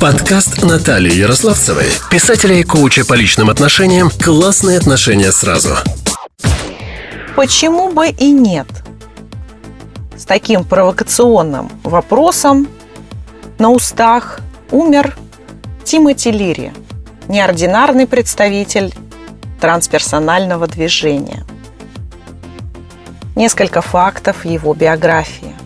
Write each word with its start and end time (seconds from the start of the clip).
Подкаст 0.00 0.62
Натальи 0.62 1.12
Ярославцевой, 1.12 1.86
писателя 2.08 2.54
и 2.54 2.62
коуча 2.62 3.04
по 3.04 3.14
личным 3.14 3.50
отношениям 3.50 4.10
«Классные 4.10 4.78
отношения 4.78 5.32
сразу». 5.32 5.74
Почему 7.34 7.90
бы 7.90 8.08
и 8.08 8.30
нет? 8.30 8.68
С 10.16 10.24
таким 10.24 10.62
провокационным 10.62 11.68
вопросом 11.82 12.68
на 13.58 13.70
устах 13.70 14.38
умер 14.70 15.16
Тимоти 15.82 16.30
Лири, 16.30 16.72
неординарный 17.26 18.06
представитель 18.06 18.94
трансперсонального 19.60 20.68
движения. 20.68 21.44
Несколько 23.34 23.82
фактов 23.82 24.44
его 24.44 24.74
биографии. 24.74 25.56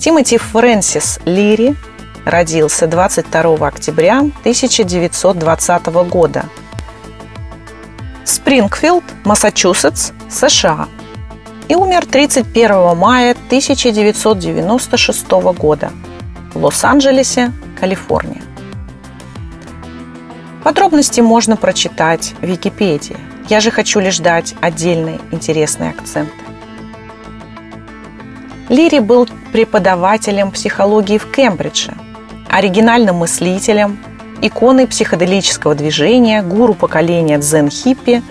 Тимоти 0.00 0.38
Фрэнсис 0.38 1.20
Лири 1.24 1.76
родился 2.24 2.86
22 2.86 3.66
октября 3.66 4.18
1920 4.18 5.86
года. 6.08 6.44
Спрингфилд, 8.24 9.04
Массачусетс, 9.24 10.12
США. 10.30 10.88
И 11.68 11.74
умер 11.74 12.06
31 12.06 12.96
мая 12.96 13.32
1996 13.32 15.30
года 15.30 15.90
в 16.54 16.64
Лос-Анджелесе, 16.64 17.52
Калифорния. 17.78 18.42
Подробности 20.64 21.20
можно 21.20 21.56
прочитать 21.56 22.34
в 22.40 22.44
Википедии. 22.44 23.16
Я 23.48 23.60
же 23.60 23.70
хочу 23.70 24.00
лишь 24.00 24.18
дать 24.18 24.54
отдельные 24.60 25.20
интересные 25.30 25.90
акценты. 25.90 26.32
Лири 28.68 28.98
был 28.98 29.26
преподавателем 29.52 30.50
психологии 30.50 31.16
в 31.16 31.30
Кембридже, 31.30 31.94
оригинальным 32.48 33.16
мыслителем, 33.16 33.98
иконой 34.40 34.86
психоделического 34.86 35.74
движения, 35.74 36.42
гуру 36.42 36.74
поколения 36.74 37.38
дзен-хиппи, 37.38 38.22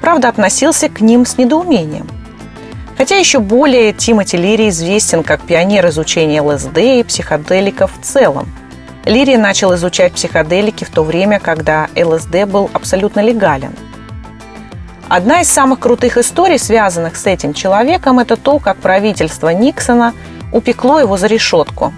правда, 0.00 0.28
относился 0.28 0.88
к 0.88 1.00
ним 1.00 1.26
с 1.26 1.38
недоумением. 1.38 2.06
Хотя 2.96 3.16
еще 3.16 3.40
более 3.40 3.92
Тимоти 3.92 4.36
Лири 4.36 4.68
известен 4.68 5.22
как 5.22 5.42
пионер 5.42 5.88
изучения 5.88 6.40
ЛСД 6.40 6.78
и 6.78 7.02
психоделиков 7.02 7.90
в 7.98 8.04
целом. 8.04 8.48
Лири 9.04 9.36
начал 9.36 9.74
изучать 9.74 10.12
психоделики 10.12 10.84
в 10.84 10.90
то 10.90 11.02
время, 11.02 11.40
когда 11.40 11.88
ЛСД 11.96 12.44
был 12.46 12.70
абсолютно 12.72 13.20
легален– 13.20 13.74
Одна 15.08 15.42
из 15.42 15.48
самых 15.48 15.80
крутых 15.80 16.16
историй, 16.16 16.58
связанных 16.58 17.16
с 17.16 17.26
этим 17.26 17.52
человеком, 17.52 18.18
это 18.18 18.36
то, 18.36 18.58
как 18.58 18.78
правительство 18.78 19.50
Никсона 19.50 20.14
упекло 20.50 20.98
его 20.98 21.16
за 21.16 21.26
решетку. 21.26 21.92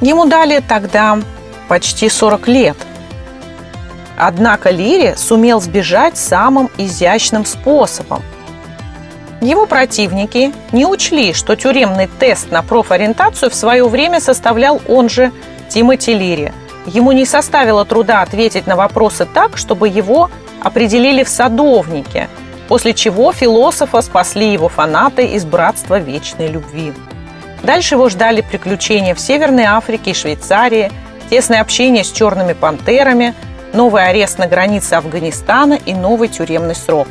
Ему 0.00 0.26
дали 0.26 0.60
тогда 0.60 1.18
почти 1.68 2.08
40 2.08 2.48
лет. 2.48 2.76
Однако 4.18 4.70
Лири 4.70 5.14
сумел 5.16 5.60
сбежать 5.60 6.16
самым 6.16 6.70
изящным 6.78 7.44
способом. 7.44 8.22
Его 9.40 9.66
противники 9.66 10.52
не 10.72 10.86
учли, 10.86 11.34
что 11.34 11.56
тюремный 11.56 12.08
тест 12.18 12.50
на 12.50 12.62
профориентацию 12.62 13.50
в 13.50 13.54
свое 13.54 13.86
время 13.86 14.20
составлял 14.20 14.80
он 14.88 15.10
же 15.10 15.32
Тимоти 15.68 16.14
Лири. 16.14 16.52
Ему 16.86 17.12
не 17.12 17.26
составило 17.26 17.84
труда 17.84 18.22
ответить 18.22 18.66
на 18.66 18.76
вопросы 18.76 19.26
так, 19.26 19.58
чтобы 19.58 19.88
его 19.88 20.30
определили 20.62 21.22
в 21.22 21.28
садовнике, 21.28 22.28
после 22.68 22.94
чего 22.94 23.32
философа 23.32 24.00
спасли 24.00 24.52
его 24.52 24.68
фанаты 24.68 25.26
из 25.26 25.44
братства 25.44 25.98
вечной 25.98 26.48
любви. 26.48 26.92
Дальше 27.62 27.94
его 27.94 28.08
ждали 28.08 28.42
приключения 28.42 29.14
в 29.14 29.20
Северной 29.20 29.64
Африке 29.64 30.12
и 30.12 30.14
Швейцарии, 30.14 30.90
тесное 31.30 31.60
общение 31.60 32.04
с 32.04 32.12
черными 32.12 32.52
пантерами, 32.52 33.34
новый 33.72 34.06
арест 34.06 34.38
на 34.38 34.46
границе 34.46 34.94
Афганистана 34.94 35.74
и 35.74 35.94
новый 35.94 36.28
тюремный 36.28 36.74
срок. 36.74 37.08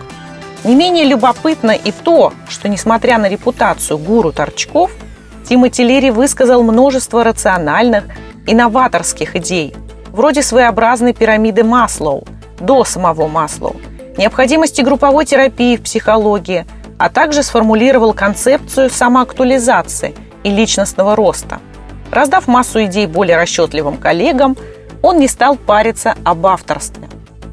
Не 0.64 0.76
менее 0.76 1.06
любопытно 1.06 1.72
и 1.72 1.92
то, 1.92 2.34
что, 2.50 2.70
несмотря 2.70 3.18
на 3.18 3.30
репутацию 3.30 3.98
гуру 3.98 4.32
торчков, 4.32 4.92
Тимоти 5.48 5.84
Лири 5.84 6.10
высказал 6.10 6.64
множество 6.64 7.24
рациональных, 7.24 8.06
инноваторских 8.48 9.36
идей, 9.36 9.76
вроде 10.08 10.42
своеобразной 10.42 11.14
пирамиды 11.14 11.64
Маслоу, 11.64 12.26
до 12.60 12.84
самого 12.84 13.28
Маслоу, 13.28 13.76
необходимости 14.18 14.82
групповой 14.82 15.26
терапии 15.26 15.78
в 15.78 15.84
психологии, 15.84 16.66
а 16.98 17.10
также 17.10 17.44
сформулировал 17.44 18.14
концепцию 18.14 18.90
самоактуализации 18.90 20.16
и 20.46 20.50
личностного 20.50 21.16
роста. 21.18 21.60
Раздав 22.12 22.48
массу 22.48 22.86
идей 22.86 23.08
более 23.08 23.36
расчетливым 23.36 23.98
коллегам, 23.98 24.56
он 25.02 25.20
не 25.20 25.28
стал 25.28 25.58
париться 25.58 26.16
об 26.24 26.46
авторстве. 26.46 27.10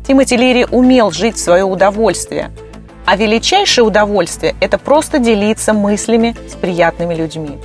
Тимоти 0.06 0.36
Лири 0.36 0.66
умел 0.70 1.10
жить 1.10 1.36
в 1.36 1.40
свое 1.40 1.64
удовольствие, 1.64 2.52
а 3.06 3.16
величайшее 3.16 3.84
удовольствие– 3.84 4.54
это 4.60 4.78
просто 4.78 5.18
делиться 5.18 5.72
мыслями 5.72 6.36
с 6.48 6.54
приятными 6.54 7.14
людьми. 7.14 7.58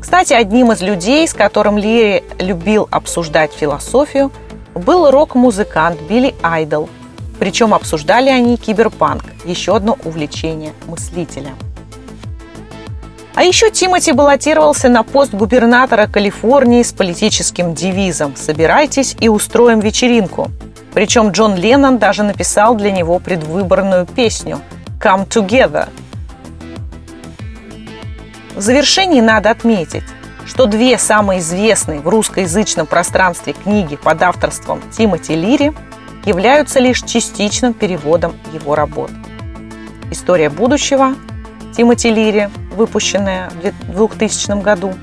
Кстати, 0.00 0.34
одним 0.34 0.72
из 0.72 0.82
людей, 0.82 1.26
с 1.26 1.32
которым 1.32 1.78
Лири 1.78 2.22
любил 2.38 2.86
обсуждать 2.90 3.52
философию– 3.54 4.30
был 4.78 5.10
рок-музыкант 5.10 6.00
Билли 6.08 6.34
Айдол. 6.42 6.88
Причем 7.38 7.74
обсуждали 7.74 8.30
они 8.30 8.56
киберпанк, 8.56 9.24
еще 9.44 9.76
одно 9.76 9.96
увлечение 10.04 10.72
мыслителя. 10.86 11.54
А 13.38 13.44
еще 13.44 13.70
Тимати 13.70 14.10
баллотировался 14.10 14.88
на 14.88 15.04
пост 15.04 15.32
губернатора 15.32 16.08
Калифорнии 16.08 16.82
с 16.82 16.92
политическим 16.92 17.72
девизом 17.72 18.34
«Собирайтесь 18.34 19.16
и 19.20 19.28
устроим 19.28 19.78
вечеринку». 19.78 20.50
Причем 20.92 21.30
Джон 21.30 21.54
Леннон 21.54 21.98
даже 21.98 22.24
написал 22.24 22.74
для 22.74 22.90
него 22.90 23.20
предвыборную 23.20 24.06
песню 24.06 24.60
«Come 25.00 25.28
Together». 25.28 25.88
В 28.56 28.60
завершении 28.60 29.20
надо 29.20 29.50
отметить, 29.50 30.02
что 30.44 30.66
две 30.66 30.98
самые 30.98 31.38
известные 31.38 32.00
в 32.00 32.08
русскоязычном 32.08 32.88
пространстве 32.88 33.52
книги 33.52 33.94
под 33.94 34.20
авторством 34.20 34.82
Тимоти 34.90 35.36
Лири 35.36 35.72
являются 36.24 36.80
лишь 36.80 37.02
частичным 37.02 37.72
переводом 37.72 38.34
его 38.52 38.74
работ. 38.74 39.12
«История 40.10 40.50
будущего» 40.50 41.14
Тимоти 41.76 42.10
Лири, 42.10 42.50
выпущенная 42.78 43.50
в 43.88 43.92
2000 43.92 44.62
году, 44.62 44.94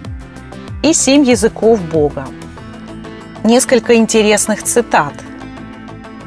и 0.82 0.94
«Семь 0.94 1.24
языков 1.24 1.80
Бога». 1.82 2.26
Несколько 3.44 3.96
интересных 3.96 4.64
цитат. 4.64 5.14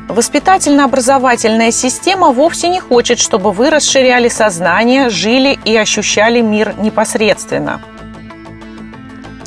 Воспитательно-образовательная 0.09 1.73
система 1.73 2.31
вовсе 2.31 2.69
не 2.69 2.79
хочет, 2.79 3.19
чтобы 3.19 3.51
вы 3.51 3.71
расширяли 3.71 4.29
сознание, 4.29 5.11
жили 5.11 5.59
и 5.65 5.77
ощущали 5.77 6.41
мир 6.41 6.75
непосредственно– 6.79 7.81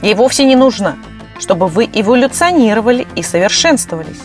Ей 0.01 0.15
вовсе 0.15 0.45
не 0.45 0.55
нужно, 0.55 0.97
чтобы 1.39 1.67
вы 1.67 1.87
эволюционировали 1.91 3.07
и 3.15 3.21
совершенствовались. 3.21 4.19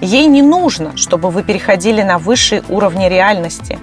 Ей 0.00 0.26
не 0.26 0.42
нужно, 0.42 0.96
чтобы 0.96 1.30
вы 1.30 1.44
переходили 1.44 2.02
на 2.02 2.18
высшие 2.18 2.64
уровни 2.68 3.08
реальности. 3.08 3.78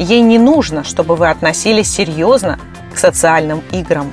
Ей 0.00 0.22
не 0.22 0.38
нужно, 0.38 0.82
чтобы 0.82 1.14
вы 1.14 1.28
относились 1.28 1.88
серьезно 1.88 2.58
социальным 2.98 3.62
играм. 3.72 4.12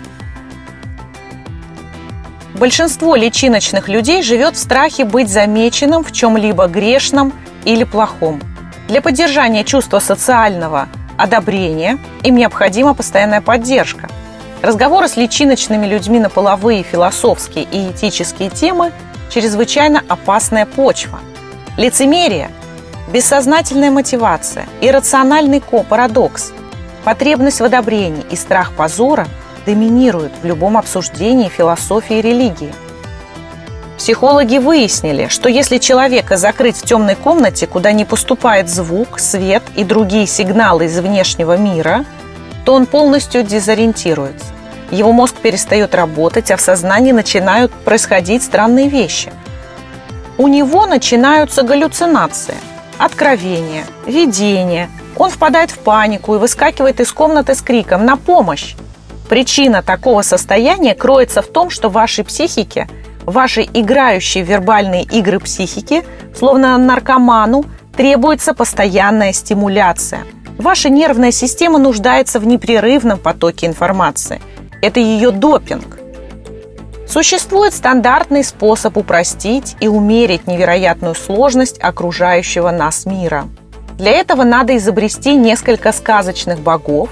Большинство 2.54 3.16
личиночных 3.16 3.90
людей 3.90 4.22
живет 4.24 4.56
в 4.56 4.60
страхе 4.60 5.04
быть 5.04 5.30
замеченным 5.30 6.04
в 6.04 6.12
чем-либо 6.12 6.68
грешном 6.68 7.34
или 7.66 7.84
плохом. 7.84 8.42
Для 8.88 9.02
поддержания 9.02 9.64
чувства 9.64 10.00
социального 10.00 10.88
одобрения 11.18 11.98
им 12.24 12.36
необходима 12.36 12.94
постоянная 12.94 13.42
поддержка– 13.42 14.08
Разговоры 14.66 15.08
с 15.08 15.16
личиночными 15.16 15.86
людьми 15.86 16.20
на 16.20 16.32
половые, 16.32 16.82
философские 16.82 17.68
и 17.72 17.92
этические 17.92 18.50
темы– 18.50 18.92
чрезвычайно 19.30 20.02
опасная 20.08 20.66
почва. 20.66 21.20
Лицемерие– 21.78 22.50
бессознательная 23.14 23.92
мотивация, 23.92 24.66
иррациональный 24.82 25.62
парадокс, 25.62 26.52
потребность 27.06 27.62
в 27.62 27.64
одобрении 27.64 28.26
и 28.30 28.36
страх 28.36 28.74
позора 28.74 29.28
доминируют 29.66 30.34
в 30.42 30.46
любом 30.46 30.78
обсуждении 30.78 31.48
философии 31.48 32.18
и 32.18 32.22
религии. 32.22 32.74
Психологи 33.98 34.58
выяснили, 34.58 35.30
что 35.30 35.48
если 35.48 35.78
человека 35.78 36.36
закрыть 36.36 36.76
в 36.76 36.86
темной 36.86 37.16
комнате, 37.16 37.66
куда 37.66 37.94
не 37.94 38.04
поступает 38.04 38.70
звук, 38.70 39.20
свет 39.20 39.64
и 39.78 39.86
другие 39.86 40.28
сигналы 40.28 40.86
из 40.86 41.00
внешнего 41.00 41.56
мира, 41.56 42.04
то 42.66 42.74
он 42.74 42.86
полностью 42.86 43.44
дезориентируется 43.44 44.56
его 44.92 45.12
мозг 45.12 45.36
перестает 45.36 45.96
работать, 45.96 46.52
а 46.52 46.58
в 46.58 46.62
сознании 46.62 47.12
начинают 47.12 47.72
происходить 47.72 48.44
странные 48.44 48.88
вещи. 48.88 49.32
У 50.38 50.48
него 50.48 50.86
начинаются 50.86 51.64
галлюцинации, 51.64 52.56
откровения, 52.98 53.86
видения. 54.06 54.90
Он 55.16 55.30
впадает 55.30 55.72
в 55.72 55.80
панику 55.80 56.36
и 56.36 56.40
выскакивает 56.40 57.00
из 57.00 57.12
комнаты 57.12 57.56
с 57.56 57.62
криком 57.62 58.06
«На 58.06 58.18
помощь!». 58.18 58.76
Причина 59.30 59.82
такого 59.82 60.22
состояния 60.22 60.94
кроется 60.94 61.42
в 61.42 61.48
том, 61.48 61.70
что 61.70 61.90
вашей 61.90 62.24
психике 62.24 62.88
Вашей 63.26 63.68
играющей 63.74 64.42
вербальные 64.44 65.04
игры 65.04 65.40
психики, 65.40 66.04
словно 66.38 66.78
наркоману, 66.78 67.66
требуется 67.98 68.54
постоянная 68.54 69.34
стимуляция. 69.34 70.22
Ваша 70.60 70.90
нервная 70.90 71.32
система 71.32 71.80
нуждается 71.80 72.40
в 72.40 72.46
непрерывном 72.46 73.18
потоке 73.18 73.66
информации. 73.66 74.42
Это 74.82 75.00
ее 75.00 75.32
допинг. 75.32 75.95
Существует 77.08 77.74
стандартный 77.74 78.44
способ 78.44 78.98
упростить 78.98 79.76
и 79.80 79.88
умерить 79.88 80.48
невероятную 80.48 81.14
сложность 81.14 81.80
окружающего 81.80 82.72
нас 82.72 83.06
мира. 83.06 83.48
Для 83.98 84.12
этого 84.12 84.44
надо 84.44 84.76
изобрести 84.76 85.36
несколько 85.36 85.92
сказочных 85.92 86.60
богов, 86.60 87.10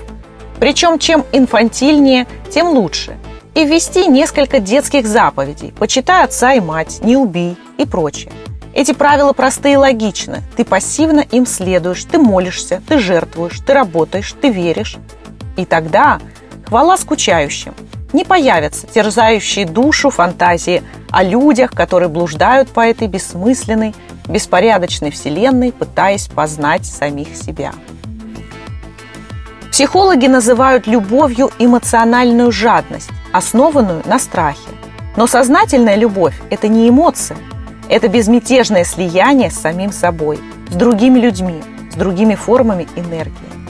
причем 0.59 0.97
чем 0.97 1.23
инфантильнее, 1.31 2.27
тем 2.49 2.69
лучше, 2.69 3.17
и 3.53 3.65
ввести 3.65 4.07
несколько 4.07 4.59
детских 4.59 5.05
заповедей 5.05 5.73
«почитай 5.77 6.23
отца 6.23 6.53
и 6.53 6.59
мать», 6.59 6.99
«не 7.03 7.15
убей» 7.15 7.55
и 7.77 7.85
прочее. 7.85 8.31
Эти 8.73 8.91
правила 8.91 9.33
простые 9.33 9.75
и 9.75 9.77
логичны. 9.77 10.41
Ты 10.57 10.65
пассивно 10.65 11.19
им 11.19 11.45
следуешь, 11.45 12.03
ты 12.05 12.17
молишься, 12.17 12.81
ты 12.87 12.97
жертвуешь, 12.97 13.59
ты 13.59 13.73
работаешь, 13.73 14.33
ты 14.41 14.49
веришь. 14.49 14.97
И 15.55 15.65
тогда 15.65 16.19
хвала 16.65 16.97
скучающим– 16.97 17.75
не 18.13 18.24
появятся 18.24 18.88
терзающие 18.88 19.65
душу 19.65 20.10
фантазии 20.10 20.83
о 21.12 21.24
людях, 21.24 21.71
которые 21.71 22.10
блуждают 22.10 22.69
по 22.69 22.81
этой 22.81 23.07
бессмысленной, 23.07 23.94
беспорядочной 24.27 25.12
вселенной, 25.12 25.71
пытаясь 25.71 26.27
познать 26.27 26.86
самих 26.86 27.36
себя. 27.36 27.74
Психологи 29.71 30.27
называют 30.27 30.86
любовью 30.86 31.50
эмоциональную 31.57 32.51
жадность, 32.51 33.10
основанную 33.31 34.04
на 34.06 34.19
страхе. 34.19 34.69
Но 35.15 35.27
сознательная 35.27 35.95
любовь– 35.95 36.39
это 36.51 36.68
не 36.68 36.89
эмоция, 36.89 37.38
это 37.89 38.07
безмятежное 38.07 38.83
слияние 38.83 39.50
с 39.50 39.60
самим 39.60 39.92
собой, 39.92 40.39
с 40.69 40.75
другими 40.75 41.19
людьми, 41.19 41.62
с 41.92 41.95
другими 41.95 42.36
формами 42.36 42.88
энергии 42.95 43.62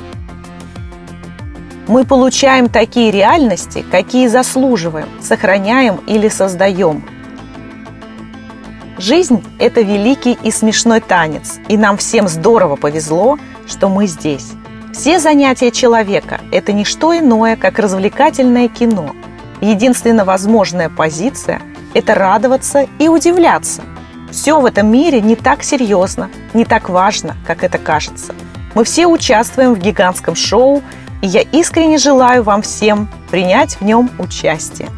мы 1.88 2.06
получаем 2.06 2.70
такие 2.70 3.12
реальности, 3.12 3.84
какие 3.92 4.28
заслуживаем, 4.28 5.10
сохраняем 5.22 5.98
или 6.08 6.30
создаем. 6.30 7.04
Жизнь– 8.98 9.44
это 9.60 9.82
великий 9.82 10.38
и 10.44 10.52
смешной 10.52 11.02
танец, 11.02 11.60
и 11.68 11.78
нам 11.78 11.98
всем 11.98 12.28
здорово 12.28 12.76
повезло, 12.76 13.38
что 13.68 13.90
мы 13.90 14.08
здесь. 14.08 14.52
Все 14.94 15.20
занятия 15.20 15.72
человека– 15.72 16.40
это 16.52 16.72
не 16.72 16.86
что 16.86 17.18
иное, 17.18 17.56
как 17.58 17.80
развлекательное 17.80 18.70
кино. 18.70 19.14
Единственная 19.60 20.24
возможная 20.24 20.90
позиция– 20.90 21.62
это 21.94 22.14
радоваться 22.14 22.88
и 23.00 23.08
удивляться. 23.10 23.82
Все 24.32 24.60
в 24.60 24.66
этом 24.66 24.92
мире 24.92 25.22
не 25.22 25.36
так 25.36 25.64
серьезно, 25.64 26.30
не 26.54 26.64
так 26.64 26.90
важно, 26.90 27.36
как 27.46 27.64
это 27.64 27.78
кажется. 27.78 28.34
Мы 28.74 28.84
все 28.84 29.06
участвуем 29.06 29.74
в 29.74 29.80
гигантском 29.80 30.36
шоу– 30.36 30.82
и 31.24 31.28
я 31.28 31.42
искренне 31.42 31.98
желаю 31.98 32.44
вам 32.44 32.62
всем 32.62 33.10
принять 33.32 33.80
в 33.80 33.82
нем 33.82 34.12
участие. 34.20 34.90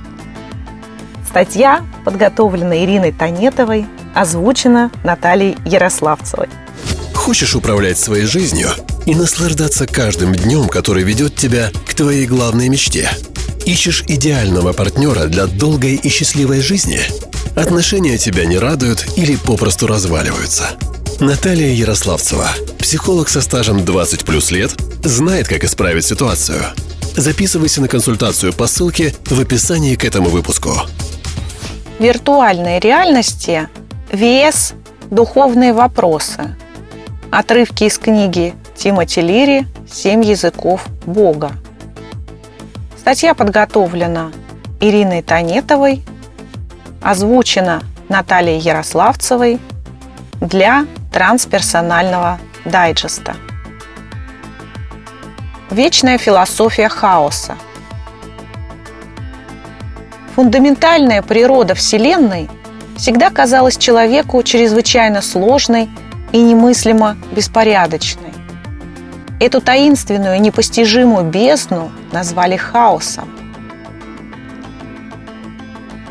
Статья 1.30 1.86
подготовлена 2.04 2.84
Ириной 2.84 3.12
Танетовой, 3.12 3.86
озвучена 4.16 4.90
Натальей 5.04 5.56
Ярославцевой. 5.66 6.48
Хочешь 7.14 7.56
управлять 7.56 8.00
своей 8.00 8.26
жизнью 8.26 8.70
и 9.06 9.14
наслаждаться 9.14 9.86
каждым 9.86 10.34
днем, 10.34 10.68
который 10.68 11.04
ведет 11.04 11.36
тебя 11.36 11.70
к 11.88 11.94
твоей 11.94 12.26
главной 12.26 12.70
мечте? 12.70 13.08
Ищешь 13.66 14.04
идеального 14.08 14.74
партнера 14.74 15.26
для 15.26 15.46
долгой 15.46 15.94
и 15.96 16.10
счастливой 16.10 16.62
жизни? 16.62 17.02
Отношения 17.56 18.18
тебя 18.18 18.46
не 18.46 18.58
радуют 18.58 19.06
или 19.16 19.36
попросту 19.36 19.86
разваливаются? 19.86 20.72
Наталья 21.20 21.72
Ярославцева, 21.72 22.50
психолог 22.80 23.30
со 23.30 23.42
стажем 23.42 23.86
20 23.86 24.26
плюс 24.26 24.52
лет, 24.52 24.76
знает, 25.08 25.48
как 25.48 25.64
исправить 25.64 26.06
ситуацию. 26.06 26.62
Записывайся 27.16 27.82
на 27.82 27.88
консультацию 27.88 28.54
по 28.54 28.68
ссылке 28.68 29.14
в 29.26 29.40
описании 29.40 29.96
к 29.96 30.04
этому 30.04 30.30
выпуску. 30.30 30.72
Виртуальной 32.00 32.80
реальности 32.80 33.70
вес 34.12 34.74
духовные 35.10 35.74
вопросы. 35.74 36.56
Отрывки 37.32 37.86
из 37.86 37.98
книги 37.98 38.54
Тимоти 38.76 39.22
Лири 39.22 39.68
«Семь 39.90 40.24
языков 40.24 40.86
Бога». 41.06 41.52
Статья 42.98 43.34
подготовлена 43.34 44.32
Ириной 44.82 45.22
Танетовой, 45.22 46.04
озвучена 47.02 47.84
Натальей 48.10 48.60
Ярославцевой 48.60 49.60
для 50.42 50.86
трансперсонального 51.14 52.40
дайджеста. 52.66 53.36
Вечная 55.72 56.20
философия 56.20 56.88
хаоса. 56.90 57.58
Фундаментальная 60.36 61.24
природа 61.24 61.74
Вселенной 61.74 62.50
всегда 62.98 63.32
казалась 63.32 63.76
человеку 63.76 64.44
чрезвычайно 64.44 65.24
сложной 65.24 65.90
и 66.32 66.38
немыслимо 66.40 67.18
беспорядочной. 67.32 68.32
Эту 69.40 69.60
таинственную 69.60 70.36
и 70.36 70.40
непостижимую 70.40 71.26
бездну 71.26 71.92
назвали 72.12 72.58
хаосом. 72.58 73.28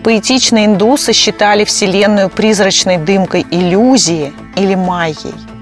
Поэтичные 0.03 0.67
индусы 0.67 1.13
считали 1.13 1.65
Вселенную 1.65 2.29
призрачной 2.29 2.99
дымкой 2.99 3.47
иллюзии 3.51 4.33
или 4.57 4.75
майей– 4.75 5.35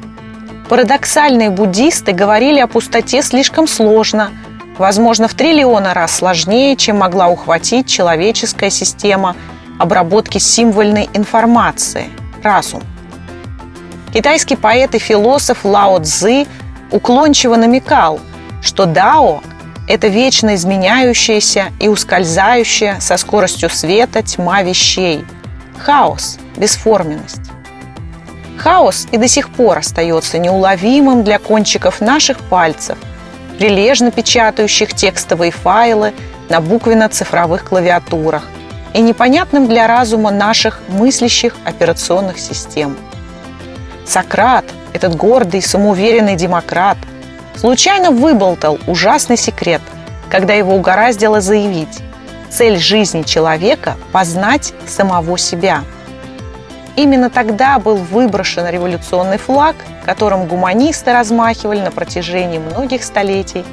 Парадоксальные 0.73 1.51
буддисты 1.51 2.13
говорили 2.13 2.59
о 2.59 2.67
пустоте 2.67 3.21
слишком 3.21 3.69
сложно, 3.69 4.31
возможно, 4.79 5.29
в 5.29 5.35
триллионы 5.35 5.93
раз 5.93 6.17
сложнее, 6.17 6.77
чем 6.77 6.97
могла 6.97 7.29
ухватить 7.29 7.87
человеческая 7.87 8.71
система 8.71 9.37
обработки 9.79 10.39
символьной 10.39 11.11
информации– 11.13 12.07
разум. 12.43 12.83
Китайский 14.15 14.57
поэт 14.57 14.95
и 14.95 14.99
философ 14.99 15.67
Лао 15.67 15.99
Цзы 15.99 16.47
уклончиво 16.91 17.57
намекал, 17.57 18.19
что 18.63 18.87
Дао– 18.87 19.43
это 19.89 20.07
вечно 20.07 20.55
изменяющаяся 20.55 21.67
и 21.81 21.89
ускользающая 21.89 22.99
со 22.99 23.19
скоростью 23.19 23.69
света 23.69 24.23
тьма 24.23 24.63
вещей, 24.63 25.27
хаос, 25.77 26.39
бесформенность. 26.57 27.52
Хаос 28.59 29.09
и 29.11 29.17
до 29.17 29.29
сих 29.29 29.51
пор 29.51 29.79
остается 29.79 30.39
неуловимым 30.39 31.25
для 31.25 31.39
кончиков 31.39 32.01
наших 32.01 32.39
пальцев, 32.39 32.99
прилежно 33.59 34.11
печатающих 34.11 34.95
текстовые 34.95 35.51
файлы 35.51 36.13
на 36.49 36.61
буквенно-цифровых 36.61 37.65
клавиатурах 37.65 38.47
и 38.95 39.01
непонятным 39.01 39.69
для 39.69 39.87
разума 39.87 40.31
наших 40.31 40.81
мыслящих 40.89 41.55
операционных 41.65 42.39
систем. 42.39 42.97
Сократ, 44.07 44.65
этот 44.93 45.17
гордый, 45.17 45.63
самоуверенный 45.63 46.37
демократ, 46.37 46.99
случайно 47.57 48.11
выболтал 48.11 48.79
ужасный 48.87 49.37
секрет, 49.37 49.81
когда 50.29 50.55
его 50.55 50.75
угораздило 50.75 51.41
заявить 51.41 52.01
«Цель 52.51 52.79
жизни 52.79 53.23
человека– 53.23 53.97
познать 54.13 54.75
самого 54.87 55.39
себя». 55.39 55.83
Именно 56.95 57.31
тогда 57.31 57.79
был 57.79 57.97
выброшен 57.97 58.69
революционный 58.69 59.39
флаг, 59.39 59.77
которым 60.05 60.47
гуманисты 60.47 61.13
размахивали 61.13 61.81
на 61.81 61.91
протяжении 61.91 62.59
многих 62.59 63.03
столетий, 63.03 63.65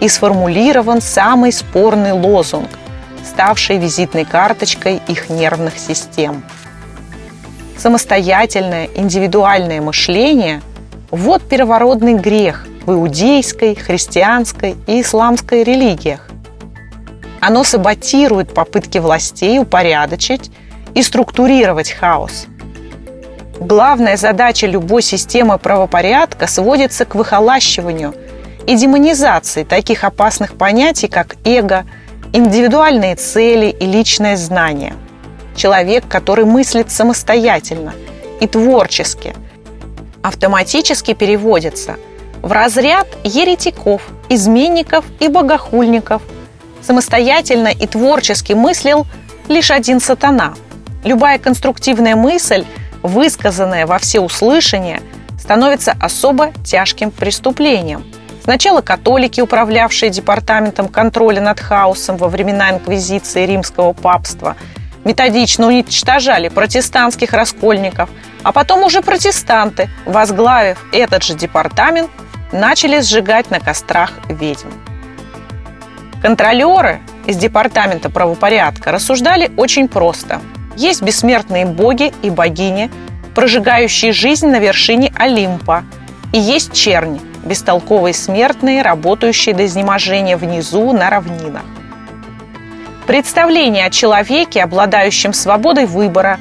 и 0.00 0.08
сформулирован 0.08 1.00
самый 1.00 1.52
спорный 1.52 2.12
лозунг, 2.12 2.68
ставший 3.24 3.78
визитной 3.78 4.24
карточкой 4.24 5.00
их 5.08 5.30
нервных 5.30 5.78
систем. 5.78 6.44
Самостоятельное, 7.78 8.88
индивидуальное 8.94 9.80
мышление– 9.80 10.60
вот 11.10 11.48
первородный 11.48 12.14
грех 12.14 12.66
в 12.84 12.92
иудейской, 12.92 13.74
христианской 13.74 14.76
и 14.86 15.00
исламской 15.00 15.62
религиях. 15.62 16.28
Оно 17.40 17.64
саботирует 17.64 18.52
попытки 18.52 18.98
властей 18.98 19.58
упорядочить 19.58 20.50
и 20.94 21.02
структурировать 21.02 21.90
хаос– 21.90 22.46
Главная 23.60 24.18
задача 24.18 24.66
любой 24.66 25.02
системы 25.02 25.58
правопорядка 25.58 26.46
сводится 26.46 27.06
к 27.06 27.14
выхолащиванию 27.14 28.14
и 28.66 28.76
демонизации 28.76 29.64
таких 29.64 30.04
опасных 30.04 30.56
понятий, 30.58 31.08
как 31.08 31.36
эго, 31.44 31.86
индивидуальные 32.32 33.16
цели 33.16 33.66
и 33.66 33.86
личное 33.86 34.36
знание. 34.36 34.94
Человек, 35.54 36.06
который 36.06 36.44
мыслит 36.44 36.90
самостоятельно 36.90 37.94
и 38.40 38.46
творчески, 38.46 39.34
автоматически 40.22 41.14
переводится 41.14 41.96
в 42.42 42.52
разряд 42.52 43.06
еретиков, 43.24 44.02
изменников 44.28 45.06
и 45.18 45.28
богохульников. 45.28 46.20
Самостоятельно 46.82 47.68
и 47.68 47.86
творчески 47.86 48.52
мыслил 48.52 49.06
лишь 49.48 49.70
один 49.70 49.98
сатана– 49.98 50.54
Любая 51.06 51.38
конструктивная 51.38 52.16
мысль, 52.16 52.64
высказанная 53.02 53.86
во 53.86 53.98
всеуслышание, 53.98 55.00
становится 55.38 55.94
особо 56.00 56.52
тяжким 56.64 57.10
преступлением. 57.10 58.04
Сначала 58.42 58.80
католики, 58.80 59.40
управлявшие 59.40 60.10
департаментом 60.10 60.88
контроля 60.88 61.40
над 61.40 61.58
хаосом 61.58 62.16
во 62.16 62.28
времена 62.28 62.70
инквизиции 62.70 63.44
римского 63.44 63.92
папства, 63.92 64.56
методично 65.04 65.66
уничтожали 65.66 66.48
протестантских 66.48 67.32
раскольников, 67.32 68.08
а 68.42 68.52
потом 68.52 68.84
уже 68.84 69.02
протестанты, 69.02 69.88
возглавив 70.04 70.78
этот 70.92 71.22
же 71.24 71.34
департамент, 71.34 72.10
начали 72.52 73.00
сжигать 73.00 73.50
на 73.50 73.60
кострах 73.60 74.12
ведьм. 74.28 74.68
Контролеры 76.22 77.00
из 77.26 77.36
департамента 77.36 78.10
правопорядка 78.10 78.90
рассуждали 78.90 79.50
очень 79.56 79.88
просто. 79.88 80.40
Есть 80.76 81.02
бессмертные 81.02 81.64
боги 81.64 82.12
и 82.22 82.30
богини, 82.30 82.90
прожигающие 83.34 84.12
жизнь 84.12 84.46
на 84.46 84.58
вершине 84.58 85.12
Олимпа, 85.16 85.84
и 86.32 86.38
есть 86.38 86.72
черни, 86.72 87.20
бестолковые 87.44 88.12
смертные, 88.12 88.82
работающие 88.82 89.54
до 89.54 89.64
изнеможения 89.64 90.36
внизу 90.36 90.92
на 90.92 91.08
равнинах. 91.08 91.62
Представление 93.06 93.86
о 93.86 93.90
человеке, 93.90 94.62
обладающем 94.62 95.32
свободой 95.32 95.86
выбора 95.86 96.38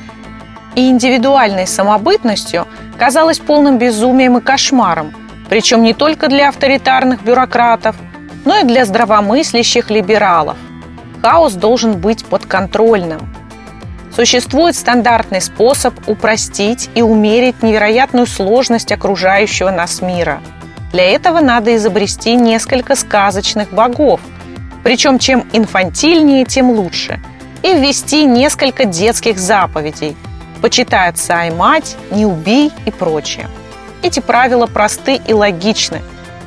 и 0.74 0.90
индивидуальной 0.90 1.68
самобытностью, 1.68 2.68
казалось 2.98 3.40
полным 3.40 3.78
безумием 3.78 4.38
и 4.38 4.42
кошмаром, 4.42 5.14
причем 5.50 5.84
не 5.84 5.94
только 5.94 6.28
для 6.28 6.50
авторитарных 6.50 7.24
бюрократов, 7.24 7.96
но 8.46 8.58
и 8.58 8.64
для 8.64 8.86
здравомыслящих 8.86 9.90
либералов. 9.90 10.58
Хаос 11.22 11.54
должен 11.54 11.98
быть 11.98 12.26
подконтрольным. 12.26 13.35
Существует 14.16 14.76
стандартный 14.76 15.42
способ 15.42 15.94
упростить 16.08 16.90
и 16.96 17.02
умерить 17.02 17.62
невероятную 17.62 18.28
сложность 18.28 18.92
окружающего 18.92 19.72
нас 19.72 20.02
мира. 20.02 20.42
Для 20.92 21.04
этого 21.04 21.42
надо 21.42 21.76
изобрести 21.76 22.36
несколько 22.36 22.96
сказочных 22.96 23.72
богов– 23.74 24.22
причем 24.86 25.18
чем 25.18 25.44
инфантильнее, 25.52 26.46
тем 26.46 26.70
лучше. 26.70 27.20
И 27.64 27.74
ввести 27.74 28.24
несколько 28.24 28.86
детских 28.86 29.40
заповедей. 29.40 30.16
Почитай 30.62 31.10
отца 31.10 31.46
и 31.46 31.50
мать, 31.50 31.98
не 32.12 32.28
убей 32.28 32.72
и 32.86 32.92
прочее. 32.92 33.48
Эти 34.04 34.20
правила 34.20 34.68
просты 34.68 35.20
и 35.28 35.34
логичны. 35.34 36.04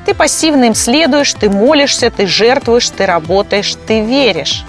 Ты 0.06 0.14
пассивно 0.14 0.66
им 0.66 0.76
следуешь, 0.76 1.34
ты 1.34 1.50
молишься, 1.50 2.12
ты 2.12 2.28
жертвуешь, 2.28 2.88
ты 2.90 3.06
работаешь, 3.06 3.74
ты 3.88 4.02
веришь. 4.02 4.64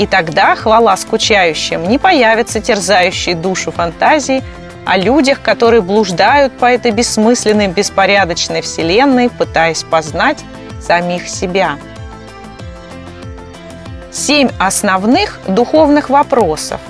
И 0.00 0.06
тогда, 0.06 0.56
хвала 0.56 0.96
скучающим, 0.96 1.86
не 1.86 1.98
появятся 1.98 2.58
терзающие 2.58 3.34
душу 3.34 3.70
фантазии 3.70 4.42
о 4.86 4.96
людях, 4.96 5.42
которые 5.42 5.82
блуждают 5.82 6.56
по 6.56 6.64
этой 6.64 6.90
бессмысленной, 6.90 7.66
беспорядочной 7.66 8.62
вселенной, 8.62 9.28
пытаясь 9.28 9.82
познать 9.82 10.38
самих 10.80 11.28
себя. 11.28 11.76
Семь 14.10 14.48
основных 14.58 15.38
духовных 15.46 16.08
вопросов. 16.08 16.80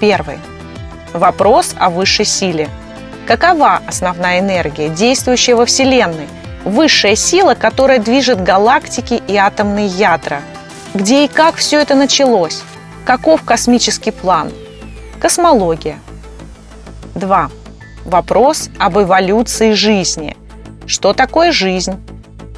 Первый. 0.00 0.38
Вопрос 1.12 1.74
о 1.76 1.90
высшей 1.90 2.24
силе. 2.24 2.70
Какова 3.26 3.82
основная 3.86 4.38
энергия, 4.38 4.88
действующая 4.88 5.54
во 5.54 5.66
Вселенной? 5.66 6.28
Высшая 6.64 7.14
сила, 7.14 7.54
которая 7.54 7.98
движет 7.98 8.42
галактики 8.42 9.22
и 9.28 9.36
атомные 9.36 9.86
ядра. 9.86 10.40
Где 10.94 11.24
и 11.24 11.28
как 11.28 11.56
все 11.56 11.80
это 11.80 11.94
началось? 11.94 12.62
Каков 13.04 13.42
космический 13.44 14.10
план? 14.10 14.52
Космология. 15.20 15.98
2. 17.14 17.50
Вопрос 18.04 18.68
об 18.78 18.98
эволюции 18.98 19.72
жизни. 19.72 20.36
Что 20.86 21.12
такое 21.12 21.52
жизнь? 21.52 21.96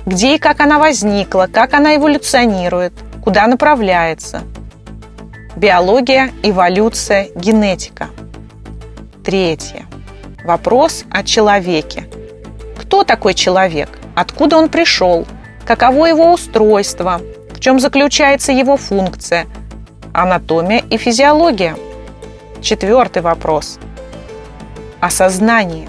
Где 0.07 0.37
и 0.37 0.39
как 0.39 0.61
она 0.61 0.79
возникла, 0.79 1.49
как 1.53 1.75
она 1.75 1.97
эволюционирует– 1.97 2.93
куда 3.21 3.47
направляется. 3.47 4.43
Биология, 5.57 6.31
эволюция, 6.43 7.29
генетика. 7.35 8.09
Третье. 9.25 9.87
Вопрос 10.45 11.05
о 11.11 11.23
человеке. 11.23 12.09
Кто 12.79 13.05
такой 13.05 13.35
человек? 13.35 13.91
Откуда 14.15 14.57
он 14.57 14.69
пришел? 14.69 15.27
Каково 15.67 16.07
его 16.07 16.33
устройство? 16.33 17.21
В 17.61 17.63
чем 17.63 17.79
заключается 17.79 18.53
его 18.53 18.79
функция? 18.79 19.47
Анатомия 20.15 20.79
и 20.79 20.97
физиология. 20.97 21.77
Четвертый 22.63 23.21
вопрос. 23.21 23.79
Осознание. 24.99 25.87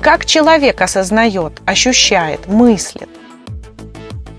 Как 0.00 0.24
человек 0.24 0.80
осознает, 0.80 1.60
ощущает, 1.66 2.46
мыслит? 2.46 3.08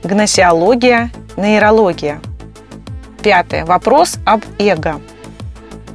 Гносеология 0.01 1.11
Нейрология. 1.35 2.21
Пятое. 3.21 3.65
Вопрос 3.65 4.15
об 4.25 4.45
эго. 4.59 5.01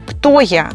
Кто 0.06 0.40
я? 0.40 0.72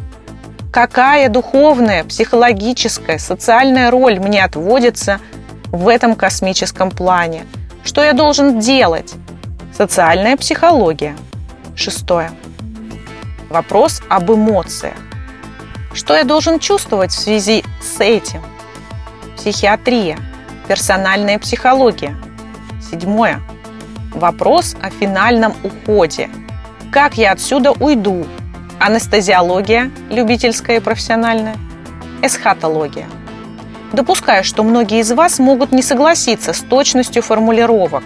Какая 0.74 1.30
духовная, 1.30 2.04
психологическая, 2.06 3.20
социальная 3.20 3.92
роль 3.92 4.18
мне 4.20 4.44
отводится 4.44 5.20
в 5.66 5.88
этом 5.90 6.16
космическом 6.16 6.90
плане? 6.90 7.46
Что 7.84 8.04
я 8.04 8.14
должен 8.14 8.60
делать? 8.60 9.14
Социальная 9.78 10.36
психология. 10.38 11.16
Шестое. 11.76 12.32
Вопрос 13.48 14.02
об 14.10 14.32
эмоциях. 14.32 14.96
Что 15.94 16.16
я 16.16 16.24
должен 16.24 16.58
чувствовать 16.58 17.12
в 17.12 17.20
связи 17.20 17.64
с 17.80 18.00
этим? 18.00 18.42
Психиатрия. 19.36 20.18
Персональная 20.68 21.38
психология. 21.38 22.16
Седьмое. 22.90 23.40
Вопрос 24.16 24.76
о 24.82 24.90
финальном 24.90 25.54
уходе. 25.64 26.32
Как 26.92 27.16
я 27.20 27.32
отсюда 27.32 27.72
уйду? 27.72 28.26
Анестезиология, 28.80 29.92
любительская 30.10 30.78
и 30.78 30.80
профессиональная. 30.80 31.56
Эсхатология. 32.24 33.06
Допускаю, 33.94 34.44
что 34.44 34.64
многие 34.64 35.02
из 35.02 35.12
вас 35.12 35.38
могут 35.38 35.72
не 35.72 35.84
согласиться 35.84 36.54
с 36.54 36.62
точностью 36.62 37.22
формулировок, 37.22 38.02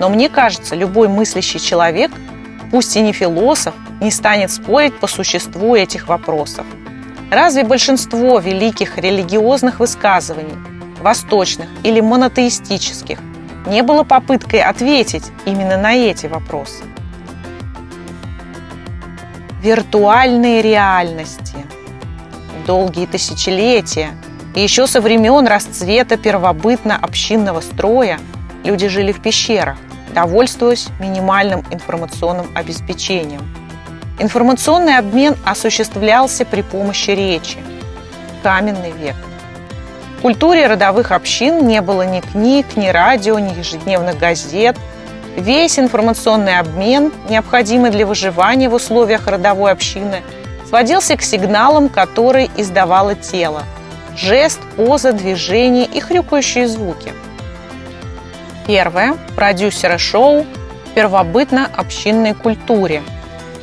но 0.00 0.08
мне 0.08 0.28
кажется, 0.30 0.74
любой 0.74 1.08
мыслящий 1.08 1.60
человек, 1.60 2.10
пусть 2.72 2.96
и 2.96 3.02
не 3.02 3.12
философ, 3.12 3.74
не 4.00 4.10
станет 4.10 4.50
спорить 4.50 4.98
по 4.98 5.06
существу 5.06 5.76
этих 5.76 6.08
вопросов. 6.08 6.66
Разве 7.30 7.64
большинство 7.64 8.38
великих 8.40 8.96
религиозных 8.96 9.78
высказываний, 9.78 10.56
восточных 11.00 11.68
или 11.84 12.00
монотеистических, 12.00 13.18
не 13.66 13.82
было 13.82 14.02
попыткой 14.02 14.62
ответить 14.62 15.24
именно 15.44 15.76
на 15.76 15.94
эти 15.94 16.26
вопросы. 16.26 16.82
Виртуальные 19.62 20.62
реальности. 20.62 21.56
Долгие 22.66 23.04
тысячелетия 23.04 24.12
и 24.54 24.62
еще 24.62 24.86
со 24.86 25.02
времен 25.02 25.46
расцвета 25.46 26.16
первобытно-общинного 26.16 27.60
строя 27.60 28.18
люди 28.64 28.88
жили 28.88 29.12
в 29.12 29.20
пещерах, 29.20 29.76
довольствуясь 30.14 30.88
минимальным 30.98 31.64
информационным 31.70 32.50
обеспечением. 32.54 33.42
Информационный 34.18 34.98
обмен 34.98 35.36
осуществлялся 35.44 36.44
при 36.44 36.62
помощи 36.62 37.10
речи. 37.10 37.58
Каменный 38.42 38.92
век– 38.92 39.16
в 40.20 40.22
культуре 40.22 40.66
родовых 40.66 41.12
общин 41.12 41.66
не 41.66 41.80
было 41.80 42.02
ни 42.02 42.20
книг, 42.20 42.76
ни 42.76 42.88
радио, 42.88 43.38
ни 43.38 43.58
ежедневных 43.58 44.18
газет. 44.18 44.76
Весь 45.34 45.78
информационный 45.78 46.58
обмен, 46.58 47.10
необходимый 47.30 47.90
для 47.90 48.04
выживания 48.04 48.68
в 48.68 48.74
условиях 48.74 49.26
родовой 49.28 49.72
общины, 49.72 50.20
сводился 50.68 51.16
к 51.16 51.22
сигналам, 51.22 51.88
которые 51.88 52.50
издавало 52.58 53.14
тело. 53.14 53.62
Жест, 54.14 54.60
поза, 54.76 55.12
движение 55.12 55.86
и 55.86 56.00
хрюкающие 56.00 56.68
звуки. 56.68 57.14
Первое. 58.66 59.16
Продюсеры 59.36 59.98
шоу 59.98 60.46
первобытно-общинной 60.94 62.34
культуре. 62.34 63.02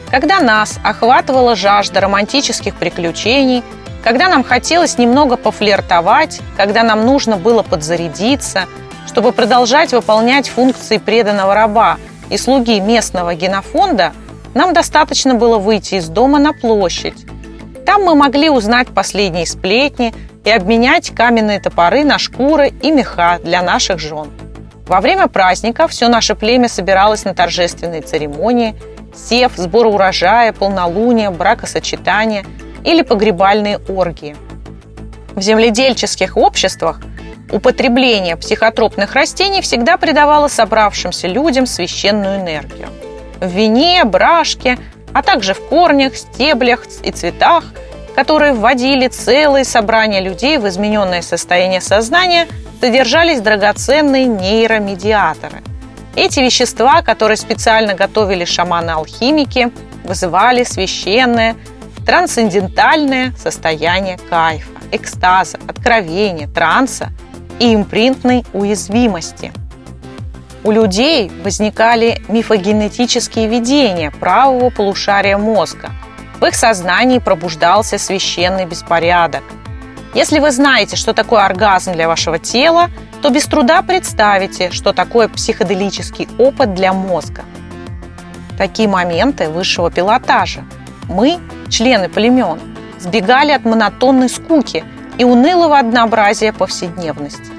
Когда 0.09 0.39
нас 0.39 0.79
охватывала 0.83 1.55
жажда 1.55 2.01
романтических 2.01 2.75
приключений– 2.75 3.63
когда 4.07 4.29
нам 4.29 4.45
хотелось 4.45 4.97
немного 4.97 5.35
пофлиртовать, 5.35 6.39
когда 6.55 6.83
нам 6.83 7.05
нужно 7.05 7.35
было 7.35 7.61
подзарядиться, 7.61 8.63
чтобы 9.05 9.33
продолжать 9.33 9.91
выполнять 9.91 10.47
функции 10.47 10.97
преданного 10.97 11.53
раба 11.53 11.97
и 12.29 12.37
слуги 12.37 12.79
местного 12.79 13.35
генофонда, 13.35 14.13
нам 14.53 14.73
достаточно 14.73 15.33
было 15.33 15.57
выйти 15.57 15.95
из 15.95 16.07
дома 16.07 16.39
на 16.39 16.53
площадь. 16.53 17.25
Там 17.85 18.03
мы 18.03 18.15
могли 18.15 18.49
узнать 18.49 18.87
последние 18.87 19.45
сплетни 19.45 20.13
и 20.45 20.51
обменять 20.51 21.13
каменные 21.13 21.59
топоры 21.59 22.05
на 22.05 22.17
шкуры 22.17 22.69
и 22.81 22.91
меха 22.91 23.39
для 23.43 23.61
наших 23.61 23.99
жен. 23.99 24.29
Во 24.87 25.01
время 25.01 25.27
праздника 25.27 25.87
все 25.87 26.07
наше 26.07 26.33
племя 26.33 26.69
собиралось 26.69 27.25
на 27.25 27.33
торжественной 27.33 28.01
церемонии, 28.01 28.75
сев, 29.13 29.51
сбор 29.57 29.87
урожая, 29.87 30.53
полнолуние, 30.53 31.29
бракосочетание 31.29 32.45
или 32.85 33.01
погребальные 33.01 33.79
оргии. 33.89 34.37
В 35.35 35.41
земледельческих 35.41 36.37
обществах 36.37 37.01
употребление 37.51 38.37
психотропных 38.37 39.13
растений 39.13 39.61
всегда 39.61 39.97
придавало 39.97 40.47
собравшимся 40.47 41.27
людям 41.27 41.65
священную 41.65 42.39
энергию. 42.39 42.87
В 43.41 43.47
вине, 43.47 44.05
брашке, 44.05 44.77
а 45.13 45.21
также 45.21 45.53
в 45.53 45.67
корнях, 45.67 46.15
стеблях 46.15 46.85
и 47.03 47.11
цветах, 47.11 47.65
которые 48.17 48.51
вводили 48.51 49.07
целые 49.07 49.63
собрания 49.63 50.19
людей 50.19 50.57
в 50.57 50.67
измененное 50.67 51.21
состояние 51.21 51.79
сознания, 51.79 52.47
содержались 52.81 53.39
драгоценные 53.39 54.25
нейромедиаторы– 54.25 55.61
эти 56.17 56.39
вещества, 56.39 57.03
которые 57.03 57.37
специально 57.37 57.93
готовили 57.93 58.43
шаманы-алхимики, 58.43 59.71
вызывали 60.03 60.63
священное, 60.63 61.55
трансцендентальное 62.07 63.33
состояние 63.37 64.17
кайфа, 64.27 64.79
экстаза, 64.91 65.59
откровения, 65.67 66.47
транса 66.47 67.09
и 67.59 67.71
импринтной 67.75 68.45
уязвимости. 68.51 69.53
У 70.63 70.71
людей 70.71 71.31
возникали 71.43 72.19
мифогенетические 72.29 73.47
видения 73.47 74.09
правого 74.09 74.71
полушария 74.71 75.37
мозга. 75.37 75.91
В 76.39 76.45
их 76.45 76.55
сознании 76.55 77.19
пробуждался 77.19 77.97
священный 77.97 78.65
беспорядок. 78.65 79.43
Если 80.13 80.39
вы 80.39 80.51
знаете, 80.51 80.95
что 80.95 81.13
такое 81.13 81.43
оргазм 81.43 81.93
для 81.93 82.07
вашего 82.07 82.39
тела– 82.39 82.89
то 83.21 83.29
без 83.29 83.45
труда 83.45 83.81
представите, 83.81 84.71
что 84.71 84.93
такое 84.93 85.27
психоделический 85.27 86.27
опыт 86.37 86.73
для 86.73 86.93
мозга. 86.93 87.43
Такие 88.57 88.87
моменты 88.87 89.49
высшего 89.49 89.91
пилотажа. 89.91 90.63
Мы, 91.09 91.39
члены 91.69 92.09
племен, 92.09 92.59
сбегали 92.99 93.51
от 93.51 93.65
монотонной 93.65 94.29
скуки 94.29 94.83
и 95.17 95.23
унылого 95.23 95.77
однообразия 95.77 96.53
повседневности. 96.53 97.51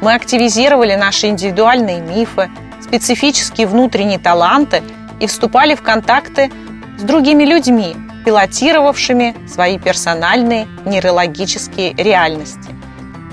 Мы 0.00 0.14
активизировали 0.14 0.94
наши 0.94 1.28
индивидуальные 1.28 2.00
мифы, 2.00 2.50
специфические 2.80 3.66
внутренние 3.66 4.18
таланты 4.18 4.82
и 5.20 5.26
вступали 5.26 5.74
в 5.74 5.82
контакты 5.82 6.50
с 6.98 7.02
другими 7.02 7.44
людьми, 7.44 7.96
пилотировавшими 8.24 9.34
свои 9.48 9.78
персональные 9.78 10.66
нейрологические 10.84 11.94
реальности. 11.94 12.74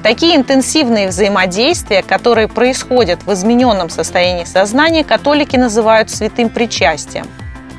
Такие 0.03 0.35
интенсивные 0.35 1.07
взаимодействия, 1.07 2.03
которые 2.03 2.47
происходят 2.47 3.23
в 3.23 3.33
измененном 3.33 3.89
состоянии 3.89 4.43
сознания, 4.43 5.03
католики 5.03 5.55
называют 5.55 6.11
святым 6.11 6.49
причастием, 6.49 7.25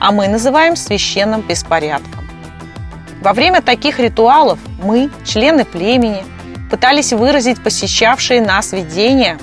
а 0.00 0.10
мы 0.10 0.26
называем 0.26 0.75
священным 0.75 1.42
беспорядком. 1.42 2.28
Во 3.20 3.32
время 3.32 3.62
таких 3.62 4.00
ритуалов 4.00 4.58
мы, 4.82 5.10
члены 5.25 5.64
племени, 5.64 6.25
пытались 6.70 7.12
выразить 7.12 7.62
посещавшие 7.62 8.40
нас 8.40 8.72
видения 8.72 9.38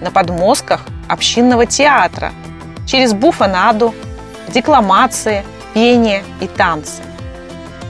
на 0.00 0.10
подмозгах 0.10 0.86
общинного 1.08 1.66
театра 1.66 2.32
через 2.86 3.12
буфанаду, 3.12 3.94
декламации, 4.48 5.44
пение 5.76 6.24
и 6.40 6.46
танцы. 6.46 7.02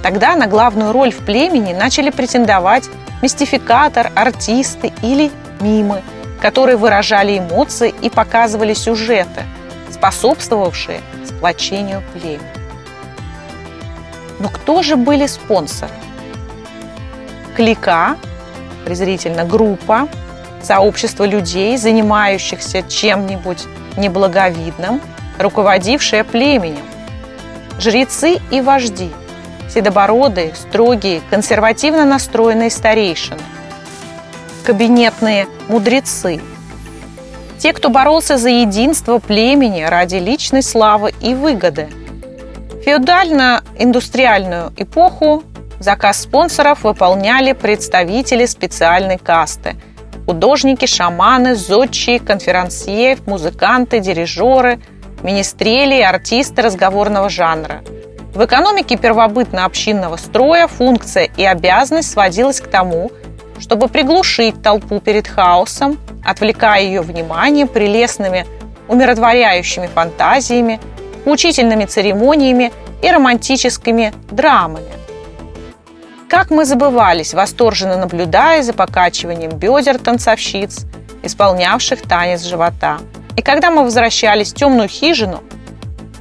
Тогда 0.03 0.35
на 0.35 0.49
главную 0.49 0.91
роль 0.91 1.13
в 1.13 1.25
племени 1.25 1.73
начали 1.73 2.11
претендовать 2.11 2.91
мистификатор, 3.23 4.11
артисты 4.17 4.93
или 5.03 5.31
мимы, 5.61 6.03
которые 6.43 6.77
выражали 6.77 7.39
эмоции 7.39 7.95
и 8.03 8.11
показывали 8.11 8.75
сюжеты, 8.75 9.45
способствовавшие 9.93 11.01
сплочению 11.25 12.03
племени. 12.13 12.41
Но 14.41 14.49
кто 14.49 14.83
же 14.83 14.97
были 14.97 15.29
спонсоры? 15.29 15.93
Клика, 17.55 18.17
презрительно 18.85 19.45
группа, 19.45 20.09
сообщество 20.61 21.23
людей, 21.23 21.77
занимающихся 21.77 22.83
чем-нибудь 22.83 23.65
неблаговидным, 23.97 25.01
руководившее 25.39 26.25
племенем, 26.25 26.83
жрецы 27.79 28.39
и 28.51 28.61
вожди– 28.61 29.11
седобородые, 29.69 30.55
строгие, 30.55 31.21
консервативно 31.31 32.05
настроенные 32.05 32.71
старейшины, 32.71 33.41
кабинетные 34.65 35.49
мудрецы, 35.69 36.41
те, 37.59 37.73
кто 37.73 37.89
боролся 37.89 38.37
за 38.39 38.51
единство 38.51 39.19
племени 39.19 39.83
ради 39.83 40.17
личной 40.17 40.63
славы 40.63 41.13
и 41.21 41.35
выгоды. 41.35 41.89
Феодально-индустриальную 42.85 44.73
эпоху 44.77 45.43
заказ 45.81 46.23
спонсоров 46.23 46.85
выполняли 46.85 47.53
представители 47.53 48.47
специальной 48.47 49.19
касты– 49.19 49.77
художники, 50.27 50.87
шаманы, 50.87 51.55
зодчие, 51.55 52.19
конферансье, 52.19 53.17
музыканты, 53.27 54.01
дирижеры, 54.01 54.81
министрели 55.27 56.01
артисты 56.01 56.63
разговорного 56.63 57.29
жанра– 57.29 57.83
в 58.37 58.45
экономике 58.45 58.97
первобытно-общинного 58.97 60.17
строя 60.17 60.67
функция 60.67 61.31
и 61.39 61.43
обязанность 61.43 62.11
сводилась 62.11 62.61
к 62.61 62.67
тому, 62.67 63.11
чтобы 63.59 63.89
приглушить 63.89 64.63
толпу 64.63 65.01
перед 65.01 65.27
хаосом, 65.27 65.99
отвлекая 66.23 66.83
ее 66.83 67.01
внимание 67.01 67.65
прелестными 67.65 68.45
умиротворяющими 68.89 69.87
фантазиями, 69.87 70.79
учительными 71.25 71.87
церемониями 71.87 72.73
и 73.03 73.11
романтическими 73.11 74.13
драмами. 74.31 74.93
Как 76.29 76.51
мы 76.51 76.67
забывались, 76.67 77.33
восторженно 77.33 77.97
наблюдая 77.97 78.63
за 78.63 78.75
покачиванием 78.75 79.53
бедер 79.53 79.99
танцовщиц, 79.99 80.85
исполнявших 81.23 82.03
танец 82.03 82.43
живота. 82.45 82.99
И 83.37 83.43
когда 83.43 83.71
мы 83.71 83.85
возвращались 83.85 84.53
в 84.53 84.57
темную 84.57 84.89
хижину– 84.89 85.43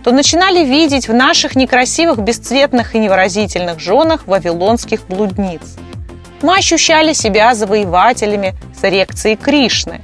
то 0.06 0.12
начинали 0.12 0.63
видеть 0.63 1.08
в 1.08 1.15
наших 1.15 1.56
некрасивых, 1.56 2.19
бесцветных 2.19 2.93
и 2.93 2.99
невыразительных 2.99 3.80
женах 3.80 4.28
вавилонских 4.28 5.08
блудниц. 5.08 5.78
Мы 6.43 6.58
ощущали 6.58 7.13
себя 7.13 7.56
завоевателями 7.56 8.54
с 8.80 8.84
эрекцией 8.84 9.36
Кришны. 9.36 10.01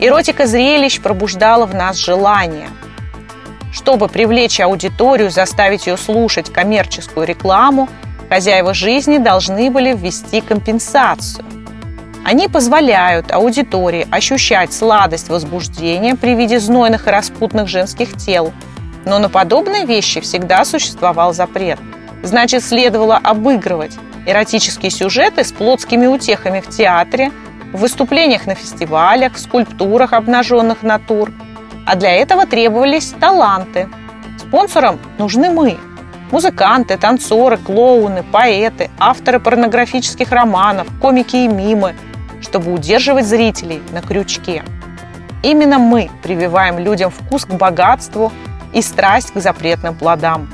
Эротика 0.00 0.46
зрелищ 0.46 1.02
пробуждала 1.02 1.66
в 1.66 1.74
нас 1.74 1.98
желание. 1.98 2.70
Чтобы 3.74 4.08
привлечь 4.08 4.58
аудиторию, 4.58 5.30
заставить 5.30 5.86
ее 5.86 5.98
слушать 5.98 6.50
коммерческую 6.50 7.26
рекламу, 7.26 7.90
хозяева 8.30 8.72
жизни 8.72 9.18
должны 9.18 9.70
были 9.70 9.94
ввести 9.94 10.40
компенсацию. 10.40 11.44
Они 12.24 12.48
позволяют 12.48 13.32
аудитории 13.32 14.06
ощущать 14.10 14.72
сладость 14.72 15.28
возбуждения 15.28 16.14
при 16.14 16.34
виде 16.34 16.60
знойных 16.60 17.06
и 17.06 17.10
распутных 17.10 17.68
женских 17.68 18.16
тел– 18.16 18.52
но 19.04 19.18
на 19.18 19.28
подобные 19.28 19.84
вещи 19.84 20.20
всегда 20.20 20.64
существовал 20.64 21.32
запрет. 21.32 21.78
Значит, 22.22 22.64
следовало 22.64 23.16
обыгрывать 23.16 23.96
эротические 24.26 24.90
сюжеты 24.90 25.42
с 25.42 25.52
плотскими 25.52 26.06
утехами 26.06 26.60
в 26.60 26.68
театре, 26.68 27.32
в 27.72 27.78
выступлениях 27.78 28.46
на 28.46 28.54
фестивалях, 28.54 29.34
в 29.34 29.40
скульптурах 29.40 30.12
обнаженных 30.12 30.82
натур. 30.82 31.32
А 31.84 31.96
для 31.96 32.12
этого 32.12 32.46
требовались 32.46 33.12
таланты. 33.18 33.88
Спонсорам 34.38 35.00
нужны 35.18 35.50
мы. 35.50 35.78
Музыканты, 36.30 36.96
танцоры, 36.96 37.58
клоуны, 37.58 38.22
поэты, 38.22 38.90
авторы 38.98 39.40
порнографических 39.40 40.30
романов, 40.30 40.86
комики 41.00 41.36
и 41.36 41.48
мимы, 41.48 41.94
чтобы 42.42 42.72
удерживать 42.72 43.26
зрителей 43.26 43.82
на 43.92 44.02
крючке. 44.02 44.62
Именно 45.42 45.78
мы 45.78 46.10
прививаем 46.22 46.78
людям 46.78 47.10
вкус 47.10 47.44
к 47.44 47.54
богатству, 47.54 48.30
и 48.72 48.82
страсть 48.82 49.32
к 49.32 49.40
запретным 49.40 49.94
плодам. 49.94 50.48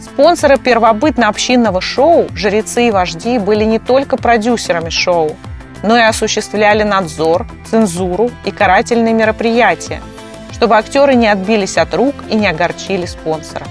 Спонсоры 0.00 0.56
первобытно-общинного 0.56 1.80
шоу, 1.80 2.26
жрецы 2.34 2.88
и 2.88 2.90
вожди, 2.90 3.38
были 3.38 3.64
не 3.64 3.78
только 3.78 4.16
продюсерами 4.16 4.88
шоу, 4.88 5.36
но 5.82 5.96
и 5.96 6.02
осуществляли 6.02 6.82
надзор, 6.82 7.46
цензуру 7.68 8.30
и 8.44 8.50
карательные 8.50 9.14
мероприятия, 9.14 10.00
чтобы 10.52 10.76
актеры 10.76 11.14
не 11.14 11.28
отбились 11.28 11.76
от 11.76 11.92
рук 11.94 12.14
и 12.30 12.34
не 12.34 12.48
огорчили 12.48 13.06
спонсора. 13.06 13.66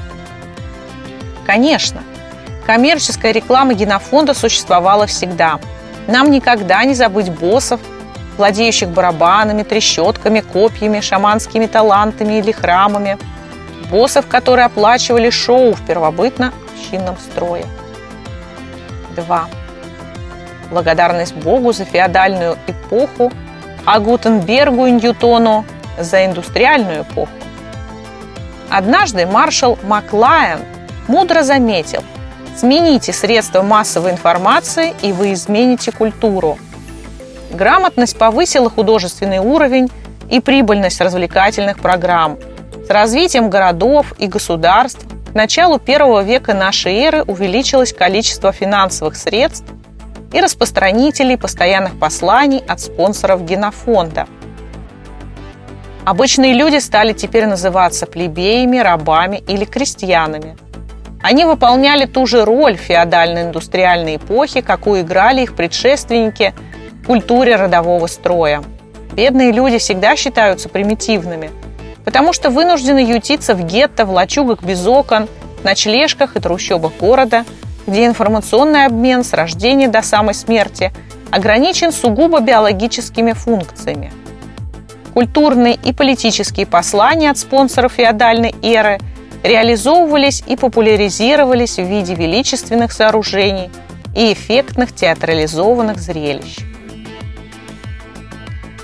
Конечно, 1.45 2.01
коммерческая 2.67 3.31
реклама 3.31 3.73
генофонда 3.73 4.35
существовала 4.35 5.07
всегда. 5.07 5.59
Нам 6.09 6.31
никогда 6.31 6.83
не 6.83 6.93
забыть 6.93 7.29
боссов, 7.31 7.79
владеющих 8.37 8.89
барабанами, 8.89 9.63
трещотками, 9.63 10.41
копьями, 10.41 10.99
шаманскими 10.99 11.65
талантами 11.65 12.39
или 12.39 12.51
храмами– 12.51 13.17
боссов, 13.89 14.27
которые 14.27 14.65
оплачивали 14.65 15.29
шоу 15.29 15.73
в 15.73 15.85
первобытно-общинном 15.85 17.17
строе. 17.17 17.65
2. 19.15 19.47
Благодарность 20.69 21.35
Богу 21.35 21.73
за 21.73 21.85
феодальную 21.85 22.57
эпоху, 22.67 23.31
а 23.85 23.99
Гутенбергу 23.99 24.85
и 24.85 24.91
Ньютону 24.91 25.65
за 25.97 26.25
индустриальную 26.25 27.01
эпоху. 27.01 27.31
Однажды 28.69 29.25
маршал 29.25 29.79
Маклайен 29.83 30.59
мудро 31.07 31.41
заметил, 31.41 32.03
смените 32.59 33.13
средства 33.13 33.61
массовой 33.61 34.11
информации, 34.11 34.93
и 35.01 35.13
вы 35.13 35.33
измените 35.33 35.91
культуру. 35.91 36.57
Грамотность 37.51 38.17
повысила 38.17 38.69
художественный 38.69 39.39
уровень 39.39 39.89
и 40.29 40.41
прибыльность 40.41 40.99
развлекательных 40.99 41.79
программ. 41.79 42.37
С 42.85 42.89
развитием 42.89 43.49
городов 43.49 44.13
и 44.17 44.27
государств 44.27 45.05
к 45.31 45.35
началу 45.35 45.79
первого 45.79 46.21
века 46.21 46.53
нашей 46.53 46.95
эры 46.95 47.23
увеличилось 47.23 47.93
количество 47.93 48.51
финансовых 48.51 49.15
средств 49.15 49.65
и 50.33 50.41
распространителей 50.41 51.37
постоянных 51.37 51.97
посланий 51.97 52.59
от 52.67 52.81
спонсоров 52.81 53.45
генофонда. 53.45 54.27
Обычные 56.03 56.53
люди 56.53 56.79
стали 56.79 57.13
теперь 57.13 57.45
называться 57.45 58.05
плебеями, 58.05 58.79
рабами 58.79 59.43
или 59.47 59.65
крестьянами. 59.65 60.57
Они 61.21 61.45
выполняли 61.45 62.05
ту 62.05 62.25
же 62.25 62.45
роль 62.45 62.77
в 62.77 62.81
феодально-индустриальной 62.81 64.17
эпохи, 64.17 64.61
какую 64.61 65.01
играли 65.01 65.41
их 65.41 65.55
предшественники 65.55 66.53
в 67.03 67.07
культуре 67.07 67.55
родового 67.55 68.07
строя. 68.07 68.63
Бедные 69.13 69.51
люди 69.51 69.77
всегда 69.79 70.15
считаются 70.15 70.69
примитивными, 70.69 71.51
потому 72.05 72.31
что 72.33 72.49
вынуждены 72.49 72.99
ютиться 72.99 73.55
в 73.55 73.65
гетто, 73.65 74.05
в 74.05 74.11
лачугах 74.11 74.63
без 74.63 74.85
окон, 74.85 75.27
ночлежках 75.63 76.35
и 76.35 76.39
трущобах 76.39 76.93
города– 76.99 77.45
где 77.89 78.05
информационный 78.05 78.85
обмен 78.85 79.23
с 79.23 79.33
рождения 79.33 79.87
до 79.87 80.01
самой 80.01 80.33
смерти 80.33 80.93
ограничен 81.31 81.91
сугубо 81.91 82.39
биологическими 82.39 83.33
функциями. 83.33 84.11
Культурные 85.13 85.73
и 85.73 85.91
политические 85.91 86.65
послания 86.65 87.31
от 87.31 87.37
спонсоров 87.37 87.93
феодальной 87.93 88.55
эры 88.61 88.99
реализовывались 89.43 90.43
и 90.45 90.55
популяризировались 90.55 91.77
в 91.77 91.83
виде 91.83 92.15
величественных 92.15 92.91
сооружений 92.91 93.69
и 94.15 94.33
эффектных 94.33 94.93
театрализованных 94.93 95.99
зрелищ. 95.99 96.57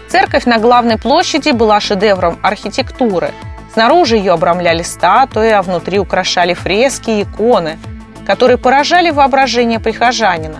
Церковь 0.10 0.46
на 0.46 0.60
главной 0.60 0.98
площади 0.98 1.52
была 1.52 1.80
шедевром 1.80 2.40
архитектуры. 2.42 3.32
Снаружи 3.74 4.16
ее 4.16 4.34
обрамляли 4.34 4.84
статуи, 4.84 5.50
а 5.50 5.62
внутри 5.62 6.00
украшали 6.00 6.54
фрески 6.54 7.10
и 7.10 7.24
иконы– 7.24 7.78
которые 8.26 8.58
поражали 8.58 9.12
воображение 9.12 9.80
прихожанина. 9.80 10.60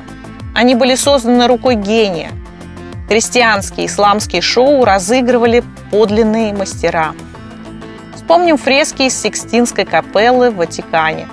Они 0.54 0.76
были 0.76 0.96
созданы 0.96 1.48
рукой 1.48 1.76
гения. 1.76 2.32
Христианские 3.10 3.88
исламские 3.88 4.42
шоу 4.42 4.86
разыгрывали 4.86 5.64
подлинные 5.92 6.54
мастера. 6.54 7.14
Вспомним 8.26 8.58
фрески 8.58 9.04
из 9.04 9.22
Сикстинской 9.22 9.86
капеллы 9.86 10.50
в 10.50 10.56
Ватикане, 10.56 11.28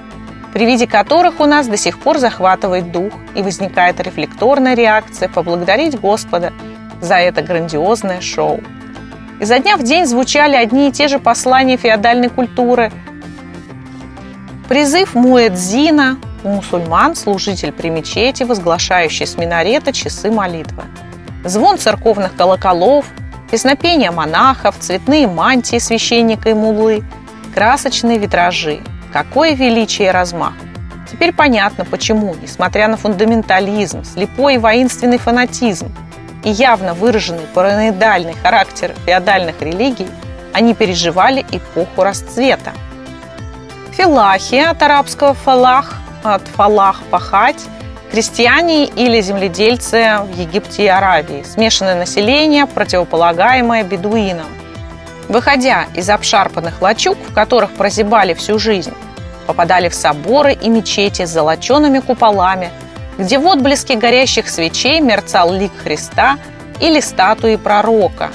при 0.53 0.67
виде 0.67 0.87
которых 0.87 1.41
у 1.41 1.47
нас 1.47 1.67
до 1.67 1.79
сих 1.79 1.99
пор 1.99 2.19
захватывает 2.19 2.93
дух 2.93 3.15
и 3.35 3.41
возникает 3.41 3.99
рефлекторная 3.99 4.75
реакция 4.75 5.31
поблагодарить 5.31 5.99
Господа 5.99 6.53
за 7.01 7.15
это 7.15 7.41
грандиозное 7.41 8.21
шоу. 8.21 8.61
Изо 9.41 9.59
дня 9.59 9.79
в 9.79 9.83
день 9.83 10.05
звучали 10.05 10.55
одни 10.55 10.91
и 10.91 10.93
те 10.93 11.09
же 11.09 11.19
послания 11.19 11.79
феодальной 11.79 12.29
культуры– 12.29 12.93
Призыв 14.69 15.15
Муэдзина 15.15 16.19
мусульман 16.45 17.15
служитель 17.15 17.73
при 17.73 17.91
мечети, 17.91 18.43
возглашающий 18.43 19.27
с 19.27 19.37
минарета 19.37 19.93
часы 19.93 20.31
молитвы. 20.31 20.85
Звон 21.45 21.77
церковных 21.77 22.35
колоколов, 22.35 23.05
песнопения 23.53 24.11
монахов, 24.11 24.75
цветные 24.81 25.29
мантии 25.29 25.79
священника 25.79 26.49
и 26.49 26.55
мулы, 26.55 27.05
красочные 27.55 28.19
витражи. 28.19 28.81
Какое 29.13 29.55
величие 29.55 30.09
и 30.09 30.11
размах! 30.11 30.55
Теперь 31.09 31.33
понятно, 31.33 31.85
почему, 31.85 32.35
несмотря 32.43 32.89
на 32.89 32.97
фундаментализм, 32.97 34.03
слепой 34.03 34.55
и 34.55 34.59
воинственный 34.59 35.19
фанатизм 35.19 35.95
и 36.43 36.51
явно 36.51 36.95
выраженный 36.95 37.47
параноидальный 37.55 38.35
характер 38.43 38.95
феодальных 39.07 39.61
религий, 39.61 40.09
они 40.53 40.75
переживали 40.75 41.47
эпоху 41.53 42.03
расцвета– 42.03 42.73
Филахи 43.93 44.55
от 44.55 44.83
арабского 44.83 45.35
фалах, 45.35 45.93
от 46.23 46.49
фалах– 46.49 47.03
пахать, 47.11 47.63
крестьяне 48.13 48.85
или 48.85 49.23
земледельцы 49.23 50.19
в 50.23 50.39
Египте 50.39 50.85
и 50.85 50.87
Аравии, 50.87 51.43
смешанное 51.45 51.95
население, 51.95 52.67
противополагаемое 52.67 53.85
бедуинам. 53.85 54.47
Выходя 55.29 55.87
из 55.95 56.11
обшарпанных 56.11 56.83
лачуг, 56.83 57.17
в 57.27 57.33
которых 57.33 57.71
прозябали 57.73 58.35
всю 58.35 58.59
жизнь, 58.59 58.93
попадали 59.47 59.89
в 59.89 59.95
соборы 59.95 60.53
и 60.53 60.69
мечети 60.69 61.25
с 61.25 61.31
золочеными 61.31 62.01
куполами, 62.01 62.71
где 63.17 63.39
в 63.39 63.47
отблеске 63.47 63.97
горящих 63.97 64.51
свечей 64.51 65.01
мерцал 65.01 65.51
лик 65.51 65.73
Христа 65.83 66.37
или 66.81 67.01
статуи 67.01 67.57
пророка. 67.57 68.31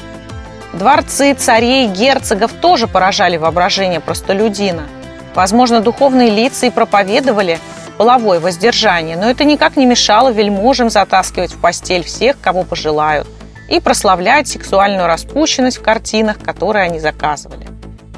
Дворцы 0.73 1.35
царей, 1.35 1.87
герцогов 1.87 2.51
тоже 2.51 2.87
поражали 2.87 3.37
воображение 3.37 3.99
простолюдина– 3.99 4.87
Возможно, 5.37 5.81
духовные 5.81 6.31
лица 6.31 6.65
и 6.65 6.71
проповедовали 6.71 7.59
половое 7.97 8.39
воздержание, 8.39 9.17
но 9.17 9.29
это 9.29 9.43
никак 9.43 9.75
не 9.75 9.85
мешало 9.85 10.29
вельможам 10.29 10.89
затаскивать 10.89 11.51
в 11.51 11.59
постель 11.59 12.03
всех, 12.03 12.39
кого 12.39 12.63
пожелают, 12.63 13.27
и 13.69 13.79
прославлять 13.79 14.47
сексуальную 14.47 15.07
распущенность 15.07 15.77
в 15.77 15.81
картинах, 15.81 16.39
которые 16.39 16.85
они 16.85 16.99
заказывали. 16.99 17.67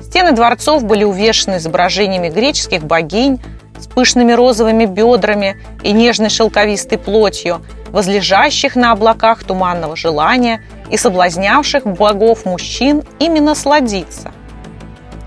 Стены 0.04 0.32
дворцов 0.34 0.84
были 0.84 1.04
увешаны 1.04 1.58
изображениями 1.58 2.30
греческих 2.30 2.84
богинь 2.84 3.42
с 3.80 3.88
пышными 3.88 4.34
розовыми 4.34 4.86
бедрами 4.86 5.58
и 5.84 5.92
нежной 5.94 6.30
шелковистой 6.30 6.98
плотью, 6.98 7.64
возлежащих 7.92 8.76
на 8.76 8.92
облаках 8.92 9.44
туманного 9.44 9.96
желания 9.96 10.62
и 10.92 10.98
соблазнявших 10.98 11.86
богов 11.86 12.46
мужчин 12.46 13.04
именно 13.20 13.56
сладиться. 13.56 14.32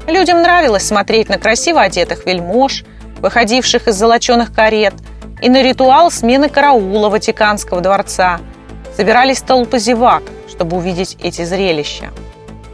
Людям 0.07 0.43
нравилось 0.43 0.87
смотреть 0.87 1.29
на 1.29 1.39
красиво 1.39 1.81
одетых 1.81 2.27
вельмож, 2.27 2.85
выходивших 3.23 3.89
из 3.89 3.95
золоченых 3.95 4.53
карет, 4.53 4.95
и 5.41 5.49
на 5.49 5.63
ритуал 5.63 6.11
смены 6.11 6.49
караула 6.49 7.09
Ватиканского 7.09 7.81
дворца. 7.81 8.41
Собирались 8.95 9.41
толпы 9.41 9.79
зевак, 9.79 10.23
чтобы 10.49 10.77
увидеть 10.77 11.17
эти 11.21 11.45
зрелища. 11.45 12.11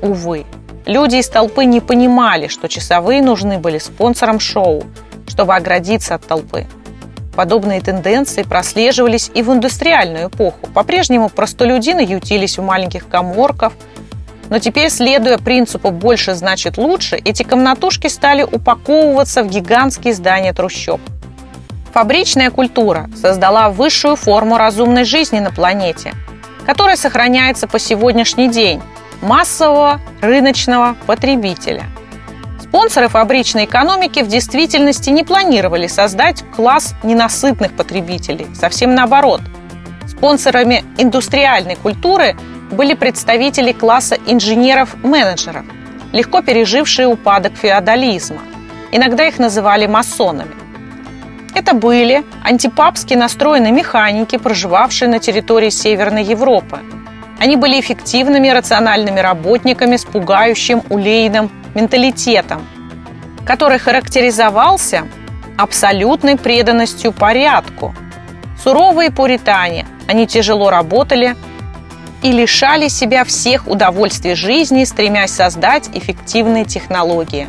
Увы, 0.03 0.45
люди 0.85 1.17
из 1.17 1.29
толпы 1.29 1.65
не 1.65 1.81
понимали, 1.81 2.49
что 2.49 2.69
часовые 2.69 3.23
нужны 3.23 3.59
были 3.59 3.79
спонсорам 3.79 4.41
шоу, 4.41 4.83
чтобы 5.29 5.55
оградиться 5.55 6.17
от 6.17 6.27
толпы. 6.27 6.67
Подобные 7.37 7.81
тенденции 7.81 8.43
прослеживались 8.43 9.31
и 9.33 9.43
в 9.43 9.53
индустриальную 9.53 10.29
эпоху. 10.29 10.67
По-прежнему 10.75 11.29
простолюдины 11.29 12.01
ютились 12.01 12.59
в 12.59 12.63
маленьких 12.63 13.09
коморках– 13.09 13.75
но 14.51 14.59
теперь, 14.59 14.91
следуя 14.91 15.39
принципу 15.39 15.91
«больше 15.91 16.35
значит 16.35 16.79
лучше», 16.79 17.17
эти 17.17 17.43
комнатушки 17.43 18.07
стали 18.07 18.43
упаковываться 18.43 19.43
в 19.43 19.49
гигантские 19.49 20.15
здания 20.15 20.53
трущоб. 20.53 21.01
Фабричная 21.93 22.51
культура 22.51 23.11
создала 23.21 23.71
высшую 23.71 24.17
форму 24.17 24.57
разумной 24.57 25.05
жизни 25.05 25.41
на 25.41 25.51
планете, 25.51 26.13
которая 26.65 26.97
сохраняется 26.97 27.67
по 27.67 27.79
сегодняшний 27.79 28.49
день– 28.49 28.81
массового 29.23 30.01
рыночного 30.21 30.97
потребителя. 31.07 31.85
Спонсоры 32.61 33.09
фабричной 33.09 33.65
экономики 33.65 34.21
в 34.21 34.29
действительности 34.29 35.11
не 35.11 35.25
планировали 35.25 35.87
создать 35.87 36.45
класс 36.55 36.95
ненасытных 37.03 37.73
потребителей, 37.73 38.47
совсем 38.55 38.95
наоборот. 38.95 39.41
Спонсорами 40.07 40.85
индустриальной 40.99 41.77
культуры– 41.77 42.37
были 42.71 42.95
представители 42.95 43.73
класса 43.73 44.17
инженеров-менеджеров, 44.27 45.65
легко 46.13 46.43
пережившие 46.43 47.07
упадок 47.07 47.55
феодализма. 47.57 48.41
Иногда 48.93 49.27
их 49.27 49.39
называли 49.39 49.87
масонами. 49.87 50.55
Это 51.55 51.75
были 51.75 52.25
антипапски 52.45 53.15
настроенные 53.15 53.73
механики, 53.73 54.37
проживавшие 54.37 55.09
на 55.09 55.19
территории 55.19 55.71
Северной 55.71 56.23
Европы. 56.23 56.79
Они 57.41 57.57
были 57.57 57.81
эффективными 57.81 58.49
рациональными 58.49 59.21
работниками 59.21 59.97
с 59.97 60.05
пугающим 60.05 60.83
улейным 60.89 61.51
менталитетом, 61.75 62.67
который 63.47 63.79
характеризовался 63.79 65.07
абсолютной 65.57 66.37
преданностью 66.37 67.13
порядку. 67.13 67.95
Суровые 68.63 69.11
пуритане, 69.11 69.87
они 70.07 70.27
тяжело 70.27 70.71
работали, 70.71 71.37
и 72.23 72.33
лишали 72.33 72.89
себя 72.89 73.25
всех 73.25 73.67
удовольствий 73.67 74.35
жизни, 74.35 74.85
стремясь 74.85 75.33
создать 75.33 75.89
эффективные 75.95 76.65
технологии. 76.65 77.49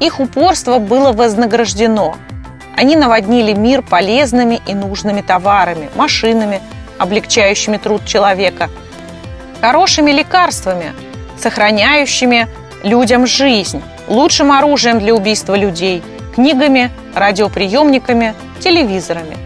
Их 0.00 0.20
упорство 0.20 0.78
было 0.78 1.12
вознаграждено. 1.12 2.16
Они 2.76 2.96
наводнили 2.96 3.52
мир 3.52 3.82
полезными 3.82 4.60
и 4.66 4.74
нужными 4.74 5.20
товарами, 5.20 5.88
машинами, 5.94 6.60
облегчающими 6.98 7.76
труд 7.76 8.04
человека, 8.04 8.68
хорошими 9.60 10.10
лекарствами, 10.10 10.92
сохраняющими 11.38 12.48
людям 12.82 13.26
жизнь, 13.26 13.82
лучшим 14.08 14.52
оружием 14.52 14.98
для 14.98 15.14
убийства 15.14 15.54
людей, 15.54 16.02
книгами, 16.34 16.90
радиоприемниками, 17.14 18.34
телевизорами. 18.60 19.43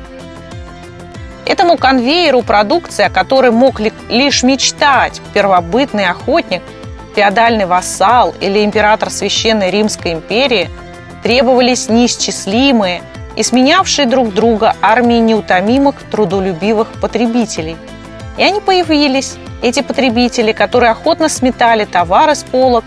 Этому 1.48 1.78
конвейеру 1.78 2.42
продукции, 2.42 3.06
о 3.06 3.10
которой 3.10 3.50
мог 3.50 3.80
лишь 3.80 4.42
мечтать 4.42 5.22
первобытный 5.32 6.04
охотник, 6.04 6.60
феодальный 7.16 7.64
вассал 7.64 8.34
или 8.38 8.62
император 8.62 9.08
Священной 9.08 9.70
Римской 9.70 10.12
империи, 10.12 10.68
требовались 11.22 11.88
неисчислимые 11.88 13.00
и 13.34 13.42
сменявшие 13.42 14.06
друг 14.06 14.34
друга 14.34 14.76
армии 14.82 15.20
неутомимых, 15.20 15.94
трудолюбивых 16.10 16.88
потребителей. 17.00 17.78
И 18.36 18.42
они 18.42 18.60
появились, 18.60 19.36
эти 19.62 19.80
потребители, 19.80 20.52
которые 20.52 20.90
охотно 20.90 21.30
сметали 21.30 21.86
товары 21.86 22.34
с 22.34 22.44
полок, 22.44 22.84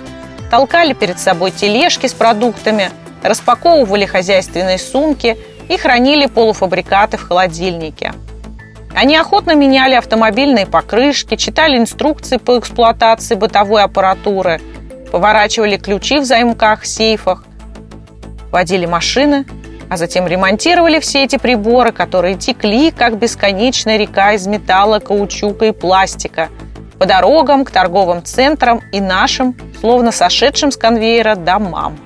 толкали 0.51 0.93
перед 0.93 1.19
собой 1.19 1.49
тележки 1.49 2.05
с 2.05 2.13
продуктами, 2.13 2.91
распаковывали 3.23 4.05
хозяйственные 4.05 4.77
сумки 4.77 5.35
и 5.67 5.77
хранили 5.77 6.27
полуфабрикаты 6.27 7.17
в 7.17 7.27
холодильнике. 7.27 8.13
Они 8.95 9.15
охотно 9.15 9.55
меняли 9.55 9.95
автомобильные 9.95 10.65
покрышки, 10.65 11.35
читали 11.35 11.77
инструкции 11.77 12.37
по 12.37 12.59
эксплуатации 12.59 13.35
бытовой 13.35 13.83
аппаратуры, 13.83 14.59
поворачивали 15.11 15.77
ключи 15.77 16.19
в 16.19 16.25
замках, 16.25 16.85
сейфах, 16.85 17.45
водили 18.51 18.85
машины, 18.85 19.45
а 19.89 19.97
затем 19.97 20.27
ремонтировали 20.27 20.99
все 20.99 21.23
эти 21.23 21.37
приборы, 21.37 21.91
которые 21.91 22.35
текли, 22.35 22.91
как 22.91 23.17
бесконечная 23.17 23.97
река 23.97 24.33
из 24.33 24.45
металла, 24.47 24.99
каучука 24.99 25.65
и 25.65 25.71
пластика, 25.71 26.49
по 26.99 27.05
дорогам, 27.05 27.65
к 27.65 27.71
торговым 27.71 28.23
центрам 28.23 28.81
и 28.91 29.01
нашим, 29.01 29.55
словно 29.79 30.11
сошедшим 30.11 30.71
с 30.71 30.77
конвейера, 30.77 31.35
домам. 31.35 31.97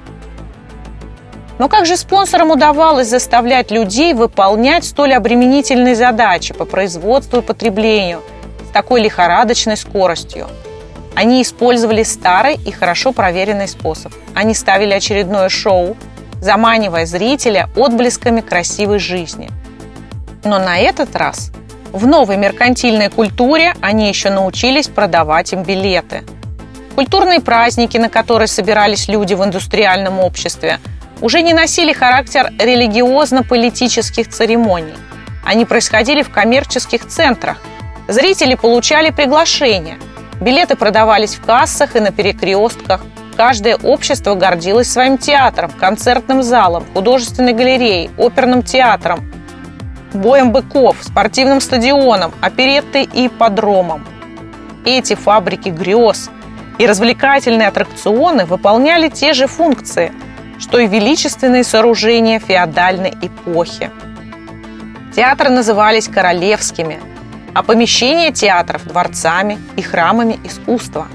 Но 1.57 1.69
как 1.69 1.85
же 1.85 1.95
спонсорам 1.95 2.51
удавалось 2.51 3.07
заставлять 3.07 3.71
людей 3.71 4.13
выполнять 4.13 4.83
столь 4.83 5.13
обременительные 5.13 5.95
задачи 5.95 6.53
по 6.53 6.65
производству 6.65 7.39
и 7.39 7.41
потреблению 7.41 8.21
с 8.67 8.73
такой 8.73 9.01
лихорадочной 9.01 9.77
скоростью? 9.77 10.47
Они 11.15 11.41
использовали 11.41 12.03
старый 12.03 12.55
и 12.55 12.71
хорошо 12.71 13.13
проверенный 13.13 13.69
способ. 13.69 14.11
Они 14.33 14.53
ставили 14.53 14.91
очередное 14.91 15.47
шоу, 15.47 15.95
заманивая 16.41 17.05
зрителя 17.05 17.69
отблесками 17.77 18.41
красивой 18.41 18.99
жизни. 18.99 19.49
Но 20.43 20.59
на 20.59 20.77
этот 20.77 21.15
раз 21.15 21.53
в 21.93 22.05
новой 22.05 22.35
меркантильной 22.35 23.09
культуре 23.09 23.73
они 23.79 24.09
еще 24.09 24.29
научились 24.29 24.89
продавать 24.89 25.53
им 25.53 25.63
билеты. 25.63 26.23
Культурные 26.95 27.39
праздники, 27.39 27.97
на 27.97 28.09
которые 28.09 28.49
собирались 28.49 29.07
люди 29.07 29.33
в 29.33 29.43
индустриальном 29.43 30.19
обществе– 30.19 30.79
уже 31.21 31.41
не 31.41 31.53
носили 31.53 31.93
характер 31.93 32.51
религиозно-политических 32.59 34.29
церемоний. 34.29 34.95
Они 35.45 35.65
происходили 35.65 36.23
в 36.23 36.29
коммерческих 36.29 37.05
центрах. 37.07 37.57
Зрители 38.07 38.55
получали 38.55 39.11
приглашения. 39.11 39.97
Билеты 40.41 40.75
продавались 40.75 41.35
в 41.35 41.45
кассах 41.45 41.95
и 41.95 41.99
на 41.99 42.11
перекрестках. 42.11 43.01
Каждое 43.37 43.75
общество 43.75 44.35
гордилось 44.35 44.91
своим 44.91 45.17
театром, 45.17 45.71
концертным 45.71 46.41
залом, 46.41 46.85
художественной 46.93 47.53
галереей, 47.53 48.09
оперным 48.17 48.63
театром, 48.63 49.31
боем 50.13 50.51
быков, 50.51 50.97
спортивным 51.01 51.59
стадионом, 51.59 52.33
опереттой 52.41 53.03
и 53.03 53.27
подромом. 53.27 54.05
Эти 54.85 55.15
фабрики 55.15 55.69
грез 55.69 56.29
и 56.77 56.87
развлекательные 56.87 57.67
аттракционы 57.67 58.45
выполняли 58.45 59.09
те 59.09 59.33
же 59.33 59.47
функции– 59.47 60.11
что 60.59 60.79
и 60.79 60.87
величественные 60.87 61.63
сооружения 61.63 62.39
феодальной 62.39 63.13
эпохи. 63.21 63.91
Театры 65.15 65.49
назывались 65.49 66.07
королевскими, 66.07 66.99
а 67.53 67.63
помещения 67.63 68.31
театров– 68.31 68.83
дворцами 68.85 69.57
и 69.75 69.81
храмами 69.81 70.39
искусства. 70.43 71.07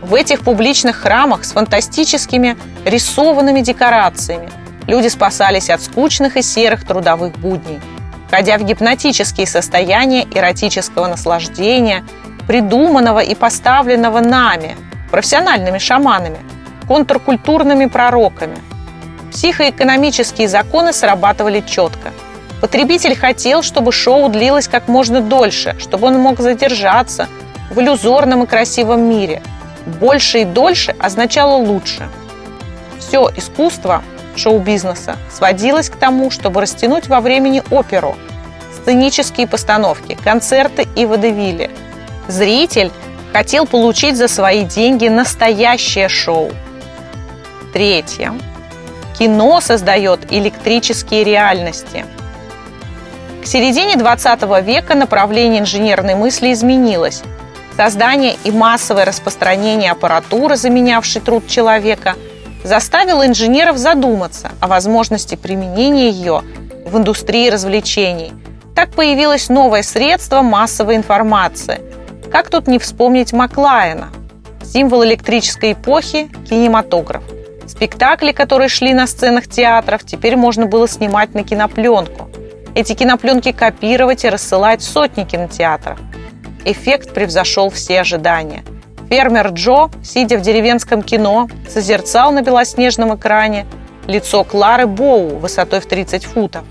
В 0.00 0.14
этих 0.14 0.40
публичных 0.40 0.96
храмах 0.96 1.44
с 1.44 1.52
фантастическими 1.52 2.56
рисованными 2.84 3.60
декорациями 3.60 4.50
люди 4.86 5.08
спасались 5.08 5.68
от 5.70 5.82
скучных 5.82 6.36
и 6.36 6.42
серых 6.42 6.86
трудовых 6.86 7.36
будней, 7.38 7.80
входя 8.28 8.56
в 8.56 8.62
гипнотические 8.62 9.46
состояния 9.46 10.26
эротического 10.32 11.08
наслаждения, 11.08 12.04
придуманного 12.46 13.18
и 13.18 13.34
поставленного 13.34 14.20
нами, 14.20 14.76
профессиональными 15.10 15.78
шаманами– 15.78 16.38
контркультурными 16.88 17.86
пророками. 17.86 18.58
Психоэкономические 19.30 20.48
законы 20.48 20.92
срабатывали 20.92 21.60
четко. 21.60 22.12
Потребитель 22.60 23.14
хотел, 23.14 23.62
чтобы 23.62 23.92
шоу 23.92 24.28
длилось 24.30 24.66
как 24.66 24.88
можно 24.88 25.20
дольше, 25.20 25.76
чтобы 25.78 26.08
он 26.08 26.18
мог 26.18 26.40
задержаться 26.40 27.28
в 27.70 27.78
иллюзорном 27.78 28.42
и 28.42 28.46
красивом 28.46 29.08
мире. 29.08 29.42
Больше 30.00 30.40
и 30.40 30.44
дольше 30.44 30.96
означало 30.98 31.56
лучше. 31.56 32.08
Все 32.98 33.30
искусство 33.36 34.02
шоу-бизнеса 34.34 35.16
сводилось 35.30 35.90
к 35.90 35.96
тому, 35.96 36.30
чтобы 36.30 36.62
растянуть 36.62 37.06
во 37.06 37.20
времени 37.20 37.62
оперу, 37.70 38.16
сценические 38.74 39.46
постановки, 39.46 40.16
концерты 40.24 40.86
и 40.96 41.06
водевили. 41.06 41.70
Зритель 42.28 42.90
хотел 43.32 43.66
получить 43.66 44.16
за 44.16 44.26
свои 44.26 44.64
деньги 44.64 45.08
настоящее 45.08 46.08
шоу– 46.08 46.50
Третье. 47.72 48.32
Кино 49.18 49.60
создает 49.60 50.32
электрические 50.32 51.24
реальности. 51.24 52.04
К 53.42 53.46
середине 53.46 53.96
20 53.96 54.42
века 54.64 54.94
направление 54.94 55.60
инженерной 55.60 56.14
мысли 56.14 56.52
изменилось. 56.52 57.22
Создание 57.76 58.36
и 58.44 58.50
массовое 58.50 59.04
распространение 59.04 59.92
аппаратуры, 59.92 60.56
заменявшей 60.56 61.20
труд 61.20 61.46
человека, 61.46 62.14
заставило 62.64 63.26
инженеров 63.26 63.76
задуматься 63.76 64.50
о 64.60 64.66
возможности 64.66 65.36
применения 65.36 66.10
ее 66.10 66.42
в 66.86 66.96
индустрии 66.96 67.50
развлечений. 67.50 68.32
Так 68.74 68.90
появилось 68.92 69.48
новое 69.48 69.82
средство 69.82 70.42
массовой 70.42 70.96
информации. 70.96 71.80
Как 72.32 72.50
тут 72.50 72.66
не 72.66 72.78
вспомнить 72.78 73.32
Маклайена? 73.32 74.08
Символ 74.64 75.04
электрической 75.04 75.72
эпохи– 75.72 76.30
кинематограф– 76.48 77.22
Спектакли, 77.68 78.32
которые 78.32 78.68
шли 78.68 78.94
на 78.94 79.06
сценах 79.06 79.46
театров, 79.46 80.02
теперь 80.04 80.36
можно 80.36 80.66
было 80.66 80.88
снимать 80.88 81.34
на 81.34 81.44
кинопленку. 81.44 82.30
Эти 82.74 82.94
кинопленки 82.94 83.52
копировать 83.52 84.24
и 84.24 84.28
рассылать 84.30 84.82
сотни 84.82 85.24
кинотеатров. 85.24 85.98
Эффект 86.64 87.12
превзошел 87.12 87.68
все 87.68 88.00
ожидания. 88.00 88.64
Фермер 89.10 89.48
Джо, 89.48 89.90
сидя 90.02 90.38
в 90.38 90.42
деревенском 90.42 91.02
кино, 91.02 91.48
созерцал 91.68 92.32
на 92.32 92.42
белоснежном 92.42 93.14
экране 93.16 93.66
лицо 94.06 94.44
Клары 94.44 94.86
Боу 94.86 95.36
высотой 95.38 95.80
в 95.80 95.86
30 95.86 96.24
футов. 96.24 96.64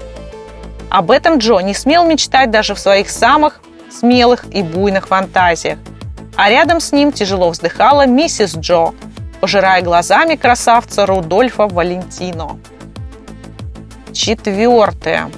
Об 0.90 1.12
этом 1.12 1.38
Джо 1.38 1.60
не 1.60 1.76
смел 1.76 2.06
мечтать 2.06 2.50
даже 2.50 2.74
в 2.74 2.80
своих 2.80 3.10
самых 3.10 3.62
смелых 3.92 4.46
и 4.52 4.64
буйных 4.64 5.08
фантазиях. 5.08 5.78
А 6.36 6.50
рядом 6.50 6.80
с 6.80 6.92
ним 6.92 7.12
тяжело 7.12 7.50
вздыхала 7.50 8.06
миссис 8.06 8.56
Джо, 8.56 8.94
пожирая 9.42 9.82
глазами 9.82 10.36
красавца 10.36 11.06
Рудольфа 11.06 11.68
Валентино. 11.68 12.60
Четвертое. 14.14 15.30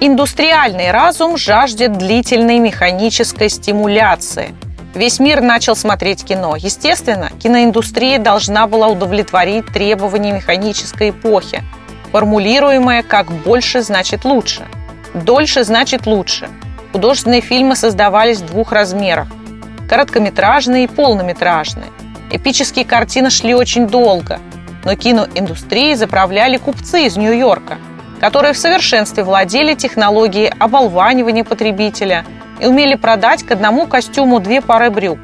Индустриальный 0.00 0.90
разум 0.90 1.36
жаждет 1.36 1.96
длительной 1.96 2.58
механической 2.58 3.48
стимуляции. 3.48 4.54
Весь 4.94 5.20
мир 5.20 5.40
начал 5.40 5.76
смотреть 5.76 6.24
кино. 6.24 6.56
Естественно, 6.56 7.30
киноиндустрия 7.40 8.18
должна 8.18 8.66
была 8.66 8.88
удовлетворить 8.88 9.66
требования 9.66 10.32
механической 10.32 11.10
эпохи, 11.10 11.62
формулируемое 12.10 13.02
как 13.02 13.30
«больше 13.30 13.82
значит 13.82 14.24
лучше». 14.24 14.66
«Дольше 15.14 15.64
значит 15.64 16.06
лучше». 16.06 16.48
Художественные 16.92 17.40
фильмы 17.42 17.76
создавались 17.76 18.40
в 18.40 18.46
двух 18.46 18.72
размерах– 18.72 19.28
короткометражные 19.88 20.84
и 20.84 20.88
полнометражные. 20.88 21.86
Эпические 22.34 22.86
картины 22.86 23.28
шли 23.28 23.54
очень 23.54 23.86
долго, 23.86 24.40
но 24.84 24.96
киноиндустрией 24.96 25.94
заправляли 25.96 26.56
купцы 26.56 27.04
из 27.04 27.18
Нью-Йорка, 27.18 27.76
которые 28.20 28.54
в 28.54 28.58
совершенстве 28.58 29.22
владели 29.22 29.74
технологией 29.74 30.48
оболванивания 30.48 31.44
потребителя 31.44 32.24
и 32.58 32.64
умели 32.64 32.94
продать 32.94 33.42
к 33.42 33.50
одному 33.50 33.86
костюму 33.86 34.40
две 34.40 34.62
пары 34.62 34.90
брюк. 34.90 35.18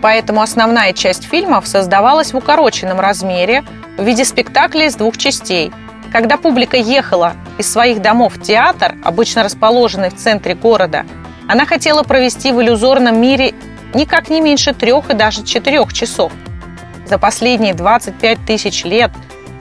Поэтому 0.00 0.40
основная 0.40 0.94
часть 0.94 1.24
фильмов 1.24 1.68
создавалась 1.68 2.32
в 2.32 2.36
укороченном 2.38 2.98
размере 2.98 3.62
в 3.98 4.02
виде 4.02 4.24
спектакля 4.24 4.86
из 4.86 4.96
двух 4.96 5.18
частей. 5.18 5.70
Когда 6.12 6.38
публика 6.38 6.78
ехала 6.78 7.34
из 7.58 7.70
своих 7.70 8.00
домов 8.00 8.36
в 8.36 8.42
театр, 8.42 8.94
обычно 9.04 9.42
расположенный 9.42 10.08
в 10.08 10.16
центре 10.16 10.54
города, 10.54 11.04
она 11.46 11.66
хотела 11.66 12.04
провести 12.04 12.52
в 12.52 12.62
иллюзорном 12.62 13.20
мире 13.20 13.54
никак 13.96 14.28
не 14.28 14.40
меньше 14.40 14.74
трех 14.74 15.10
и 15.10 15.14
даже 15.14 15.42
четырех 15.42 15.92
часов. 15.92 16.32
За 17.06 17.18
последние 17.18 17.74
25 17.74 18.38
тысяч 18.46 18.84
лет, 18.84 19.10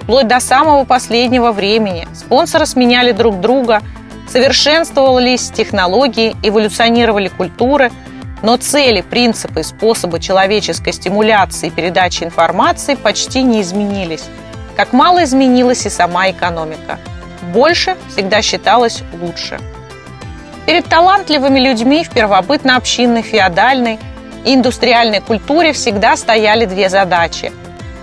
вплоть 0.01 0.27
до 0.27 0.39
самого 0.39 0.83
последнего 0.83 1.51
времени, 1.51 2.07
спонсоры 2.13 2.65
сменяли 2.65 3.11
друг 3.11 3.39
друга, 3.39 3.81
совершенствовались 4.27 5.49
технологии, 5.49 6.35
эволюционировали 6.43 7.29
культуры, 7.29 7.91
но 8.41 8.57
цели, 8.57 9.01
принципы 9.01 9.61
и 9.61 9.63
способы 9.63 10.19
человеческой 10.19 10.93
стимуляции 10.93 11.67
и 11.67 11.71
передачи 11.71 12.23
информации 12.23 12.95
почти 12.95 13.41
не 13.43 13.61
изменились. 13.61 14.25
Как 14.75 14.91
мало 14.91 15.23
изменилась 15.23 15.85
и 15.85 15.89
сама 15.89 16.29
экономика. 16.29 16.99
Больше 17.53 17.95
всегда 18.09 18.41
считалось 18.41 19.03
лучше. 19.21 19.59
Перед 20.65 20.85
талантливыми 20.85 21.59
людьми 21.59 22.03
в 22.03 22.09
первобытно-общинной, 22.09 23.21
феодальной 23.21 23.99
индустриальной 24.45 25.21
культуре 25.21 25.73
всегда 25.73 26.15
стояли 26.15 26.65
две 26.65 26.89
задачи. 26.89 27.51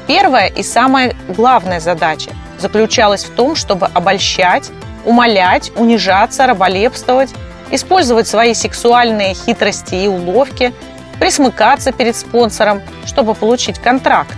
Первая 0.07 0.49
и 0.49 0.63
самая 0.63 1.15
главная 1.29 1.81
задача 1.81 2.31
заключалась 2.59 3.25
в 3.25 3.35
том, 3.35 3.57
чтобы 3.57 3.87
обольщать, 3.87 4.71
умолять, 5.05 5.73
унижаться, 5.77 6.47
раболепствовать, 6.47 7.31
использовать 7.71 8.27
свои 8.27 8.55
сексуальные 8.55 9.35
хитрости 9.35 9.95
и 9.95 10.09
уловки, 10.09 10.73
присмыкаться 11.19 11.93
перед 11.93 12.17
спонсором, 12.17 12.83
чтобы 13.07 13.35
получить 13.35 13.79
контракт. 13.79 14.37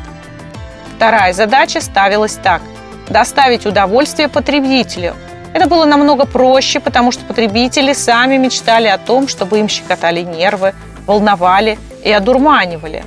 Вторая 0.97 1.33
задача 1.33 1.81
ставилась 1.81 2.35
так– 2.35 2.63
доставить 3.09 3.67
удовольствие 3.67 4.29
потребителю– 4.29 5.15
это 5.55 5.69
было 5.69 5.85
намного 5.85 6.27
проще, 6.27 6.81
потому 6.81 7.13
что 7.13 7.25
потребители 7.25 7.93
сами 7.93 8.37
мечтали 8.37 8.89
о 8.89 8.99
том, 8.99 9.29
чтобы 9.29 9.61
им 9.61 9.69
щекотали 9.69 10.21
нервы, 10.21 10.75
волновали 11.07 11.79
и 12.05 12.11
одурманивали. 12.11 13.05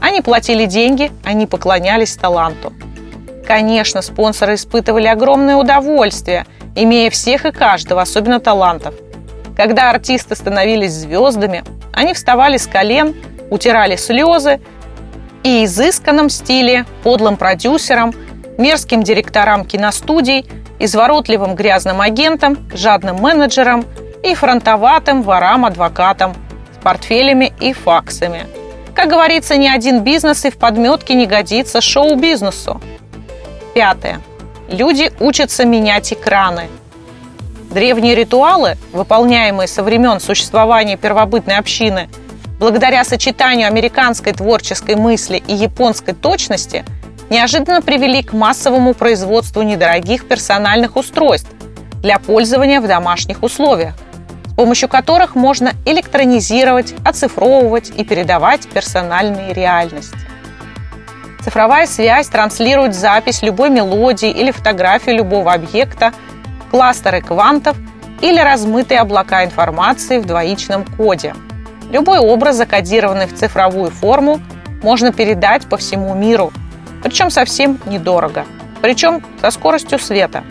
Они 0.00 0.20
платили 0.20 0.66
деньги, 0.66 1.10
они 1.24 1.46
поклонялись 1.46 2.16
таланту. 2.16 2.72
Конечно, 3.46 4.02
спонсоры 4.02 4.54
испытывали 4.54 5.06
огромное 5.06 5.56
удовольствие, 5.56 6.46
имея 6.74 7.10
всех 7.10 7.46
и 7.46 7.52
каждого, 7.52 8.02
особенно 8.02 8.40
талантов. 8.40 8.94
Когда 9.56 9.90
артисты 9.90 10.34
становились 10.34 10.92
звездами, 10.92 11.64
они 11.92 12.12
вставали 12.12 12.56
с 12.56 12.66
колен, 12.66 13.14
утирали 13.50 13.96
слезы 13.96 14.60
и 15.42 15.64
изысканном 15.64 16.28
стиле 16.28 16.84
подлым 17.02 17.36
продюсерам, 17.36 18.12
мерзким 18.58 19.02
директорам 19.02 19.64
киностудий– 19.64 20.44
изворотливым 20.78 21.54
грязным 21.54 22.00
агентам, 22.00 22.58
жадным 22.72 23.16
менеджерам 23.16 23.84
и 24.22 24.34
фронтоватым 24.34 25.22
ворам-адвокатам 25.22 26.34
портфелями 26.86 27.52
и 27.58 27.72
факсами. 27.72 28.46
Как 28.94 29.08
говорится, 29.10 29.56
ни 29.56 29.66
один 29.66 30.04
бизнес 30.04 30.44
и 30.44 30.50
в 30.50 30.56
подметке 30.56 31.14
не 31.14 31.26
годится 31.26 31.80
шоу-бизнесу. 31.80 32.80
Пятое. 33.74 34.20
Люди 34.68 35.10
учатся 35.18 35.64
менять 35.64 36.12
экраны. 36.12 36.68
Древние 37.72 38.14
ритуалы, 38.14 38.76
выполняемые 38.92 39.66
со 39.66 39.82
времен 39.82 40.20
существования 40.20 40.96
первобытной 40.96 41.56
общины, 41.56 42.08
благодаря 42.60 43.02
сочетанию 43.02 43.66
американской 43.66 44.32
творческой 44.32 44.94
мысли 44.94 45.42
и 45.44 45.54
японской 45.54 46.12
точности– 46.12 46.84
неожиданно 47.30 47.82
привели 47.82 48.22
к 48.22 48.32
массовому 48.32 48.94
производству 48.94 49.62
недорогих 49.62 50.28
персональных 50.28 50.94
устройств 50.94 51.50
для 52.00 52.20
пользования 52.20 52.80
в 52.80 52.86
домашних 52.86 53.42
условиях, 53.42 53.94
помощью 54.56 54.88
которых 54.88 55.34
можно 55.34 55.72
электронизировать, 55.84 56.94
оцифровывать 57.04 57.92
и 57.96 58.04
передавать 58.04 58.66
персональные 58.68 59.52
реальности. 59.52 60.16
Цифровая 61.44 61.86
связь 61.86 62.28
транслирует 62.28 62.94
запись 62.94 63.42
любой 63.42 63.70
мелодии 63.70 64.30
или 64.30 64.50
фотографию 64.50 65.16
любого 65.16 65.52
объекта, 65.52 66.12
кластеры 66.70 67.20
квантов 67.20 67.76
или 68.20 68.40
размытые 68.40 69.00
облака 69.00 69.44
информации 69.44 70.18
в 70.18 70.26
двоичном 70.26 70.84
коде. 70.96 71.34
Любой 71.92 72.18
образ, 72.18 72.56
закодированный 72.56 73.26
в 73.26 73.34
цифровую 73.34 73.90
форму, 73.90 74.40
можно 74.82 75.12
передать 75.12 75.68
по 75.68 75.76
всему 75.76 76.14
миру– 76.14 76.52
причем 77.06 77.30
совсем 77.30 77.78
недорого, 77.86 78.46
причем 78.82 79.22
со 79.40 79.52
скоростью 79.52 80.00
света. 80.00 80.42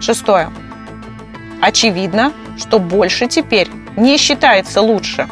Шестое. 0.00 0.50
Очевидно, 1.60 2.32
что 2.58 2.78
больше 2.78 3.26
теперь 3.26 3.68
не 3.96 4.16
считается 4.16 4.80
лучше. 4.80 5.28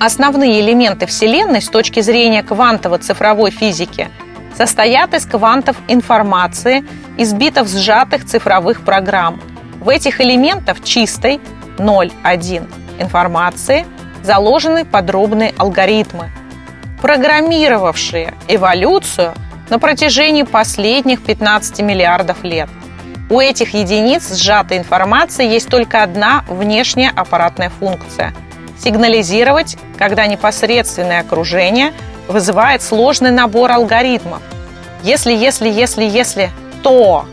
Основные 0.00 0.60
элементы 0.60 1.06
Вселенной 1.06 1.62
с 1.62 1.68
точки 1.68 2.00
зрения 2.00 2.42
квантово-цифровой 2.42 3.50
физики 3.50 4.08
состоят 4.56 5.14
из 5.14 5.26
квантов 5.26 5.76
информации, 5.88 6.84
из 7.16 7.32
битов 7.32 7.68
сжатых 7.68 8.26
цифровых 8.26 8.84
программ. 8.84 9.40
В 9.80 9.88
этих 9.88 10.20
элементах 10.20 10.82
чистой 10.82 11.40
0,1 11.78 12.68
информации 12.98 13.86
заложены 14.22 14.84
подробные 14.84 15.54
алгоритмы– 15.56 16.30
программировавшие 17.02 18.32
эволюцию 18.46 19.34
на 19.70 19.80
протяжении 19.80 20.44
последних 20.44 21.20
15 21.22 21.80
миллиардов 21.80 22.44
лет. 22.44 22.68
У 23.32 23.40
этих 23.40 23.72
единиц 23.72 24.34
сжатой 24.34 24.76
информации 24.76 25.48
есть 25.48 25.70
только 25.70 26.02
одна 26.02 26.44
внешняя 26.48 27.08
аппаратная 27.08 27.70
функция– 27.70 28.34
сигнализировать, 28.78 29.78
когда 29.96 30.26
непосредственное 30.26 31.20
окружение 31.20 31.94
вызывает 32.28 32.82
сложный 32.82 33.30
набор 33.30 33.72
алгоритмов. 33.72 34.42
Если, 35.02 35.32
если, 35.32 35.70
если, 35.70 36.04
если, 36.04 36.50
то 36.82 37.24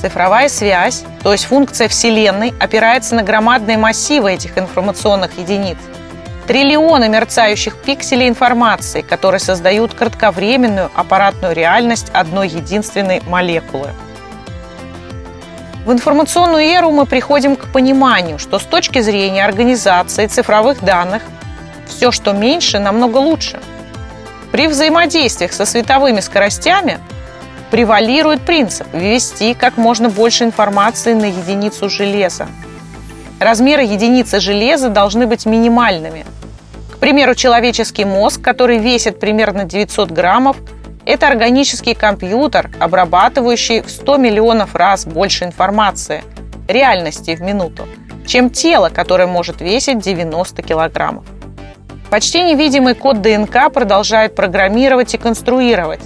цифровая 0.00 0.48
связь, 0.48 1.04
то 1.22 1.32
есть 1.32 1.44
функция 1.44 1.88
Вселенной, 1.88 2.54
опирается 2.58 3.16
на 3.16 3.22
громадные 3.22 3.76
массивы 3.76 4.32
этих 4.32 4.56
информационных 4.56 5.36
единиц– 5.36 5.76
Триллионы 6.46 7.08
мерцающих 7.08 7.76
пикселей 7.76 8.28
информации, 8.28 9.02
которые 9.02 9.40
создают 9.40 9.92
кратковременную 9.94 10.92
аппаратную 10.94 11.52
реальность 11.52 12.08
одной 12.14 12.48
единственной 12.48 13.20
молекулы. 13.26 13.90
В 15.86 15.92
информационную 15.92 16.64
эру 16.64 16.90
мы 16.90 17.06
приходим 17.06 17.54
к 17.54 17.72
пониманию, 17.72 18.40
что 18.40 18.58
с 18.58 18.64
точки 18.64 19.00
зрения 19.00 19.44
организации 19.44 20.26
цифровых 20.26 20.82
данных 20.84 21.22
все, 21.86 22.10
что 22.10 22.32
меньше, 22.32 22.80
намного 22.80 23.18
лучше. 23.18 23.60
При 24.50 24.66
взаимодействиях 24.66 25.52
со 25.52 25.64
световыми 25.64 26.18
скоростями 26.18 26.98
превалирует 27.70 28.40
принцип 28.40 28.88
ввести 28.92 29.54
как 29.54 29.76
можно 29.76 30.08
больше 30.08 30.42
информации 30.42 31.14
на 31.14 31.26
единицу 31.26 31.88
железа. 31.88 32.48
Размеры 33.38 33.84
единицы 33.84 34.40
железа 34.40 34.88
должны 34.88 35.28
быть 35.28 35.46
минимальными– 35.46 36.26
к 36.96 36.98
примеру, 36.98 37.34
человеческий 37.34 38.06
мозг, 38.06 38.40
который 38.40 38.78
весит 38.78 39.20
примерно 39.20 39.64
900 39.64 40.10
граммов, 40.10 40.56
это 41.06 41.28
органический 41.28 41.94
компьютер, 41.94 42.70
обрабатывающий 42.78 43.80
в 43.80 43.90
100 43.90 44.16
миллионов 44.18 44.74
раз 44.74 45.06
больше 45.06 45.44
информации, 45.44 46.22
реальности 46.68 47.34
в 47.34 47.40
минуту, 47.40 47.86
чем 48.26 48.50
тело, 48.50 48.90
которое 48.90 49.26
может 49.26 49.60
весить 49.60 50.00
90 50.00 50.62
килограммов. 50.62 51.24
Почти 52.10 52.42
невидимый 52.42 52.94
код 52.94 53.22
ДНК 53.22 53.72
продолжает 53.72 54.34
программировать 54.34 55.14
и 55.14 55.18
конструировать 55.18 56.00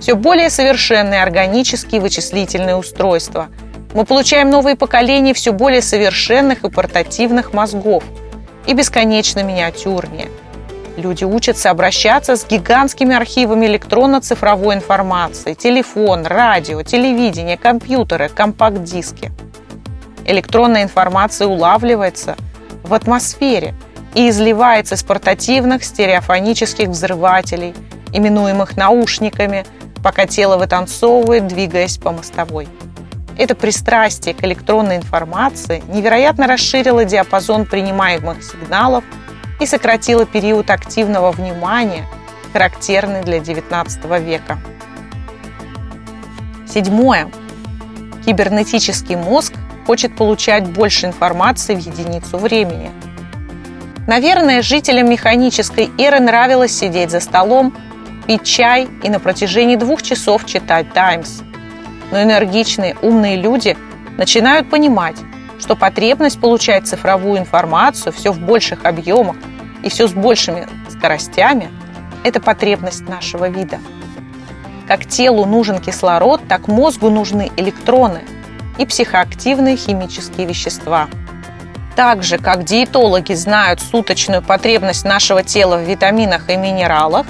все 0.00 0.14
более 0.14 0.50
совершенные 0.50 1.22
органические 1.22 2.00
вычислительные 2.00 2.76
устройства. 2.76 3.48
Мы 3.92 4.04
получаем 4.04 4.50
новые 4.50 4.76
поколения 4.76 5.34
все 5.34 5.52
более 5.52 5.82
совершенных 5.82 6.64
и 6.64 6.70
портативных 6.70 7.52
мозгов– 7.52 8.02
и 8.66 8.74
бесконечно 8.74 9.42
миниатюрнее. 9.42 10.28
Люди 10.96 11.24
учатся 11.24 11.70
обращаться 11.70 12.36
с 12.36 12.46
гигантскими 12.46 13.16
архивами 13.16 13.66
электронно-цифровой 13.66 14.76
информации, 14.76 15.54
телефон, 15.54 16.24
радио, 16.24 16.82
телевидение, 16.82 17.56
компьютеры, 17.56 18.28
компакт-диски. 18.28 19.32
Электронная 20.24 20.84
информация 20.84 21.48
улавливается 21.48 22.36
в 22.84 22.94
атмосфере 22.94 23.74
и 24.14 24.28
изливается 24.28 24.94
из 24.94 25.02
портативных 25.02 25.82
стереофонических 25.82 26.88
взрывателей, 26.88 27.74
именуемых 28.12 28.76
наушниками, 28.76 29.66
пока 30.00 30.26
тело 30.26 30.56
вытанцовывает, 30.58 31.48
двигаясь 31.48 31.98
по 31.98 32.12
мостовой. 32.12 32.68
Это 33.36 33.56
пристрастие 33.56 34.32
к 34.32 34.44
электронной 34.44 34.98
информации 34.98 35.82
невероятно 35.88 36.46
расширило 36.46 37.04
диапазон 37.04 37.66
принимаемых 37.66 38.44
сигналов 38.44 39.02
и 39.60 39.66
сократило 39.66 40.26
период 40.26 40.70
активного 40.70 41.30
внимания, 41.32 42.06
характерный 42.52 43.22
для 43.22 43.38
XIX 43.38 44.22
века. 44.22 44.58
Седьмое. 46.66 47.30
Кибернетический 48.24 49.16
мозг 49.16 49.54
хочет 49.86 50.16
получать 50.16 50.66
больше 50.66 51.06
информации 51.06 51.74
в 51.74 51.78
единицу 51.78 52.38
времени. 52.38 52.90
Наверное, 54.06 54.62
жителям 54.62 55.08
механической 55.08 55.90
эры 55.98 56.20
нравилось 56.20 56.76
сидеть 56.76 57.10
за 57.10 57.20
столом, 57.20 57.74
пить 58.26 58.44
чай 58.44 58.88
и 59.02 59.08
на 59.08 59.18
протяжении 59.18 59.76
двух 59.76 60.02
часов 60.02 60.46
читать 60.46 60.92
«Таймс». 60.92 61.40
Но 62.10 62.22
энергичные, 62.22 62.96
умные 63.02 63.36
люди 63.36 63.76
начинают 64.16 64.68
понимать, 64.68 65.16
что 65.64 65.76
потребность 65.76 66.38
получать 66.38 66.86
цифровую 66.86 67.38
информацию 67.38 68.12
все 68.12 68.32
в 68.32 68.38
больших 68.38 68.84
объемах 68.84 69.36
и 69.82 69.88
все 69.88 70.06
с 70.06 70.12
большими 70.12 70.68
скоростями– 70.90 71.70
это 72.22 72.38
потребность 72.38 73.08
нашего 73.08 73.48
вида. 73.48 73.78
Как 74.86 75.06
телу 75.06 75.46
нужен 75.46 75.78
кислород, 75.78 76.42
так 76.48 76.68
мозгу 76.68 77.08
нужны 77.08 77.50
электроны 77.56 78.20
и 78.76 78.84
психоактивные 78.84 79.78
химические 79.78 80.46
вещества. 80.46 81.08
Так 81.96 82.22
же, 82.22 82.36
как 82.36 82.64
диетологи 82.64 83.32
знают 83.32 83.80
суточную 83.80 84.42
потребность 84.42 85.06
нашего 85.06 85.42
тела 85.42 85.78
в 85.78 85.88
витаминах 85.88 86.50
и 86.50 86.56
минералах, 86.56 87.26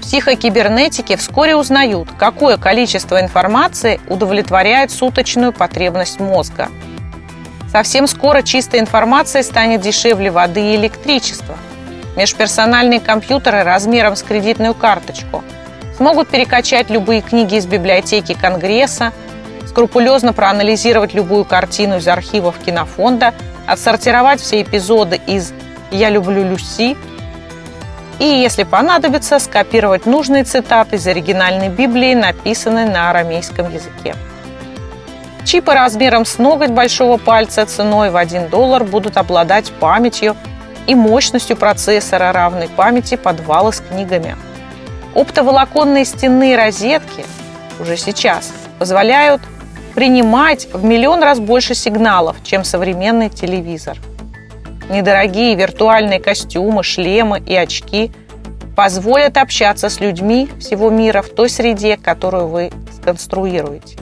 психокибернетики 0.00 1.14
вскоре 1.14 1.56
узнают, 1.56 2.08
какое 2.18 2.56
количество 2.56 3.20
информации 3.20 4.00
удовлетворяет 4.08 4.90
суточную 4.90 5.52
потребность 5.52 6.20
мозга. 6.20 6.70
Совсем 7.70 8.06
скоро 8.06 8.42
чистая 8.42 8.80
информация 8.80 9.42
станет 9.42 9.80
дешевле 9.80 10.30
воды 10.30 10.72
и 10.72 10.76
электричества. 10.76 11.56
Межперсональные 12.16 13.00
компьютеры 13.00 13.62
размером 13.62 14.16
с 14.16 14.22
кредитную 14.22 14.74
карточку– 14.74 15.44
смогут 16.00 16.28
перекачать 16.28 16.88
любые 16.88 17.20
книги 17.20 17.56
из 17.56 17.66
библиотеки 17.66 18.32
Конгресса, 18.32 19.12
скрупулезно 19.68 20.32
проанализировать 20.32 21.12
любую 21.12 21.44
картину 21.44 21.98
из 21.98 22.08
архивов 22.08 22.56
кинофонда, 22.56 23.34
отсортировать 23.66 24.40
все 24.40 24.62
эпизоды 24.62 25.20
из 25.26 25.52
«Я 25.90 26.08
люблю 26.08 26.42
Люси» 26.42 26.96
и, 28.18 28.24
если 28.24 28.62
понадобится, 28.62 29.38
скопировать 29.38 30.06
нужные 30.06 30.44
цитаты 30.44 30.96
из 30.96 31.06
оригинальной 31.06 31.68
Библии, 31.68 32.14
написанной 32.14 32.86
на 32.86 33.10
арамейском 33.10 33.70
языке. 33.70 34.14
Чипы 35.44 35.72
размером 35.72 36.24
с 36.24 36.38
ноготь 36.38 36.70
большого 36.70 37.16
пальца 37.16 37.66
ценой 37.66 38.10
в 38.10 38.16
1 38.16 38.48
доллар 38.48 38.84
будут 38.84 39.16
обладать 39.16 39.72
памятью 39.80 40.36
и 40.86 40.94
мощностью 40.94 41.56
процессора, 41.56 42.32
равной 42.32 42.68
памяти 42.68 43.16
подвала 43.16 43.72
с 43.72 43.80
книгами– 43.80 44.36
Оптоволоконные 45.14 46.04
стенные 46.04 46.56
розетки 46.56 47.24
уже 47.80 47.96
сейчас 47.96 48.52
позволяют 48.78 49.42
принимать 49.94 50.68
в 50.72 50.84
миллион 50.84 51.22
раз 51.22 51.40
больше 51.40 51.74
сигналов, 51.74 52.36
чем 52.44 52.62
современный 52.62 53.28
телевизор. 53.28 53.98
Недорогие 54.88 55.56
виртуальные 55.56 56.20
костюмы, 56.20 56.84
шлемы 56.84 57.40
и 57.40 57.56
очки 57.56 58.12
позволят 58.76 59.36
общаться 59.36 59.88
с 59.88 59.98
людьми 59.98 60.48
всего 60.60 60.90
мира 60.90 61.22
в 61.22 61.28
той 61.30 61.48
среде, 61.48 61.96
которую 61.96 62.46
вы 62.46 62.70
сконструируете. 62.94 63.98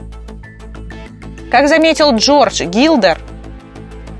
Как 1.49 1.67
заметил 1.67 2.15
Джордж 2.15 2.63
Гилдер, 2.63 3.17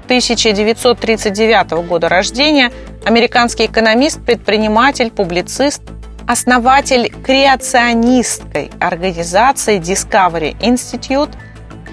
1939 0.06 1.88
года 1.88 2.10
рождения, 2.10 2.72
американский 3.06 3.68
экономист, 3.68 4.20
предприниматель, 4.26 5.12
публицист– 5.12 5.84
основатель 6.28 7.12
креационистской 7.24 8.72
организации 8.80 9.80
Discovery 9.80 10.58
Institute, 10.60 11.30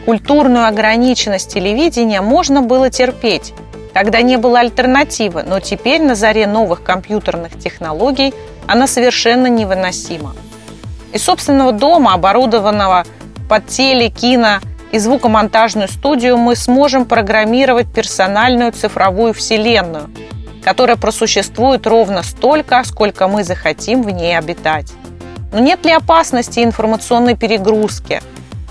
культурную 0.07 0.67
ограниченность 0.67 1.53
телевидения 1.53 2.23
можно 2.23 2.63
было 2.63 2.89
терпеть, 2.89 3.53
когда 3.93 4.23
не 4.23 4.39
было 4.39 4.61
альтернативы, 4.61 5.43
но 5.43 5.61
теперь 5.61 6.03
на 6.03 6.15
заре 6.15 6.47
новых 6.47 6.83
компьютерных 6.83 7.59
технологий 7.59 8.33
она 8.67 8.87
совершенно 8.87 9.49
невыносима. 9.49 10.35
Из 11.13 11.23
собственного 11.23 11.73
дома, 11.73 12.15
оборудованного 12.15 13.05
под 13.49 13.67
теле, 13.67 14.09
кино 14.09 14.61
и 14.93 14.99
звукомонтажную 14.99 15.89
студию, 15.89 16.37
мы 16.37 16.57
сможем 16.57 17.05
программировать 17.05 17.93
персональную 17.93 18.73
цифровую 18.73 19.35
вселенную– 19.35 20.11
которая 20.67 20.97
просуществует 20.97 21.87
ровно 21.87 22.25
столько, 22.25 22.83
сколько 22.83 23.29
мы 23.29 23.45
захотим 23.45 24.03
в 24.03 24.11
ней 24.11 24.37
обитать. 24.37 24.93
Но 25.53 25.61
нет 25.61 25.85
ли 25.85 25.93
опасности 25.93 26.59
информационной 26.59 27.37
перегрузки? 27.37 28.21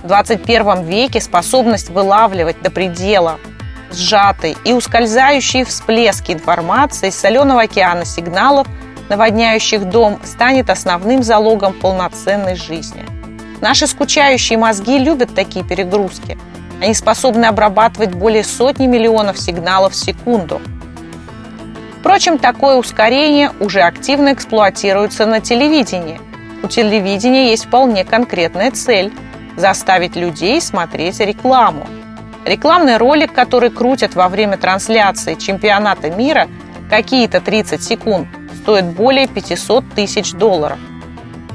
В 0.03 0.07
21 0.07 0.83
веке 0.83 1.21
способность 1.21 1.89
вылавливать 1.89 2.61
до 2.61 2.69
предела 2.69 3.39
сжатые 3.93 4.57
и 4.65 4.73
ускользающие 4.73 5.63
всплески 5.63 6.33
информации 6.33 7.07
из 7.07 7.15
соленого 7.15 7.61
океана 7.61 8.03
сигналов, 8.03 8.67
наводняющих 9.07 9.85
дом, 9.85 10.19
станет 10.25 10.69
основным 10.69 11.23
залогом 11.23 11.71
полноценной 11.71 12.57
жизни. 12.57 13.14
Наши 13.65 13.87
скучающие 13.87 14.59
мозги 14.59 14.99
любят 14.99 15.33
такие 15.33 15.65
перегрузки. 15.65 16.37
Они 16.81 16.93
способны 16.93 17.45
обрабатывать 17.45 18.13
более 18.13 18.43
сотни 18.43 18.85
миллионов 18.85 19.39
сигналов 19.39 19.93
в 19.93 19.95
секунду– 19.95 20.61
Впрочем, 22.05 22.37
такое 22.37 22.75
ускорение 22.75 23.49
уже 23.59 23.81
активно 23.81 24.33
эксплуатируется 24.33 25.25
на 25.25 25.39
телевидении. 25.39 26.21
У 26.61 26.67
телевидения 26.67 27.49
есть 27.49 27.65
вполне 27.65 28.05
конкретная 28.05 28.69
цель– 28.69 29.11
заставить 29.57 30.15
людей 30.15 30.61
смотреть 30.61 31.19
рекламу. 31.19 31.87
Рекламный 32.45 32.97
ролик, 32.97 33.33
который 33.33 33.71
крутят 33.71 34.13
во 34.13 34.29
время 34.29 34.57
трансляции 34.57 35.33
чемпионата 35.33 36.11
мира 36.11 36.47
какие-то 36.91 37.41
30 37.41 37.81
секунд, 37.81 38.27
стоит 38.61 38.85
более 38.85 39.25
500 39.25 39.83
тысяч 39.95 40.33
долларов. 40.33 40.77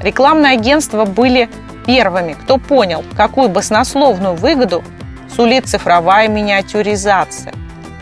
Рекламные 0.03 0.51
агентства 0.51 1.05
были 1.05 1.49
первыми, 1.85 2.33
кто 2.33 2.57
понял, 2.57 3.03
какую 3.15 3.49
баснословную 3.49 4.35
выгоду 4.35 4.83
сулит 5.35 5.67
цифровая 5.67 6.27
миниатюризация. 6.27 7.53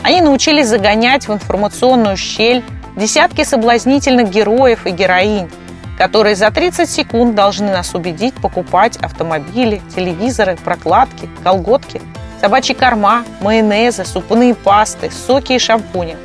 Они 0.02 0.20
научились 0.20 0.68
загонять 0.68 1.28
в 1.28 1.32
информационную 1.32 2.16
щель 2.16 2.64
десятки 2.96 3.44
соблазнительных 3.44 4.30
героев 4.30 4.86
и 4.86 4.90
героинь, 4.90 5.50
которые 5.98 6.34
за 6.34 6.50
30 6.50 6.88
секунд 6.88 7.34
должны 7.34 7.70
нас 7.70 7.94
убедить 7.94 8.34
покупать 8.34 8.96
автомобили, 8.96 9.82
телевизоры, 9.94 10.56
прокладки, 10.56 11.28
колготки, 11.44 12.00
собачьи 12.40 12.74
корма, 12.74 13.24
майонезы, 13.40 14.04
супные 14.04 14.54
пасты, 14.54 15.10
соки 15.10 15.52
и 15.52 15.58
шампуни. 15.58 16.16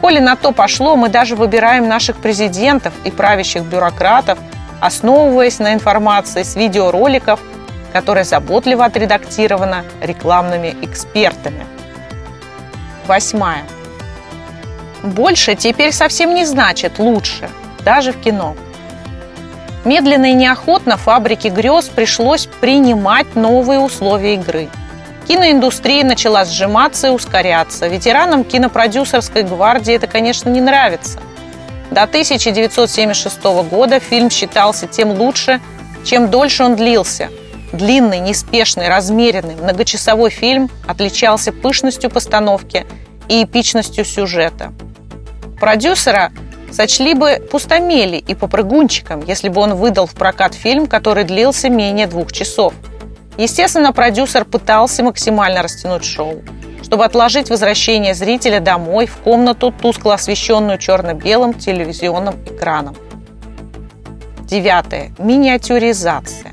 Коли 0.00 0.18
на 0.18 0.34
то 0.34 0.52
пошло, 0.52 0.96
мы 0.96 1.08
даже 1.08 1.36
выбираем 1.36 1.86
наших 1.86 2.16
президентов 2.16 2.92
и 3.04 3.10
правящих 3.10 3.62
бюрократов, 3.62 4.38
основываясь 4.80 5.58
на 5.58 5.74
информации 5.74 6.42
с 6.42 6.56
видеороликов, 6.56 7.40
которая 7.92 8.24
заботливо 8.24 8.84
отредактирована 8.84 9.84
рекламными 10.00 10.74
экспертами– 10.82 11.66
восьмая. 13.10 13.64
Больше 15.02 15.56
теперь 15.56 15.92
совсем 15.92 16.32
не 16.32 16.44
значит 16.44 17.00
лучше, 17.00 17.50
даже 17.84 18.12
в 18.12 18.20
кино. 18.20 18.54
Медленно 19.84 20.26
и 20.26 20.32
неохотно 20.32 20.96
фабрике 20.96 21.48
грез 21.48 21.86
пришлось 21.88 22.46
принимать 22.46 23.34
новые 23.34 23.80
условия 23.80 24.34
игры. 24.34 24.68
Киноиндустрия 25.26 26.04
начала 26.04 26.44
сжиматься 26.44 27.08
и 27.08 27.10
ускоряться. 27.10 27.88
Ветеранам 27.88 28.44
кинопродюсерской 28.44 29.42
гвардии 29.42 29.94
это, 29.94 30.06
конечно, 30.06 30.50
не 30.50 30.60
нравится. 30.60 31.18
До 31.90 32.04
1976 32.04 33.42
года 33.68 33.98
фильм 33.98 34.30
считался 34.30 34.86
тем 34.86 35.10
лучше, 35.10 35.60
чем 36.04 36.30
дольше 36.30 36.62
он 36.62 36.76
длился. 36.76 37.30
Длинный, 37.72 38.20
неспешный, 38.20 38.88
размеренный, 38.88 39.56
многочасовой 39.56 40.30
фильм 40.30 40.70
отличался 40.86 41.52
пышностью 41.52 42.10
постановки 42.10 42.86
и 43.28 43.44
эпичностью 43.44 44.04
сюжета. 44.04 44.72
Продюсера 45.60 46.32
сочли 46.72 47.14
бы 47.14 47.44
пустомели 47.50 48.16
и 48.16 48.34
попрыгунчиком, 48.34 49.24
если 49.26 49.48
бы 49.48 49.60
он 49.60 49.74
выдал 49.74 50.06
в 50.06 50.14
прокат 50.14 50.54
фильм, 50.54 50.86
который 50.86 51.24
длился 51.24 51.68
менее 51.68 52.06
двух 52.06 52.32
часов. 52.32 52.72
Естественно, 53.36 53.92
продюсер 53.92 54.44
пытался 54.44 55.02
максимально 55.02 55.62
растянуть 55.62 56.04
шоу, 56.04 56.42
чтобы 56.90 57.04
отложить 57.04 57.50
возвращение 57.50 58.14
зрителя 58.14 58.58
домой 58.58 59.06
в 59.06 59.18
комнату, 59.18 59.70
тускло 59.70 60.14
освещенную 60.14 60.76
черно-белым 60.76 61.54
телевизионным 61.54 62.34
экраном. 62.44 62.96
Девятое. 64.40 65.12
Миниатюризация. 65.16 66.50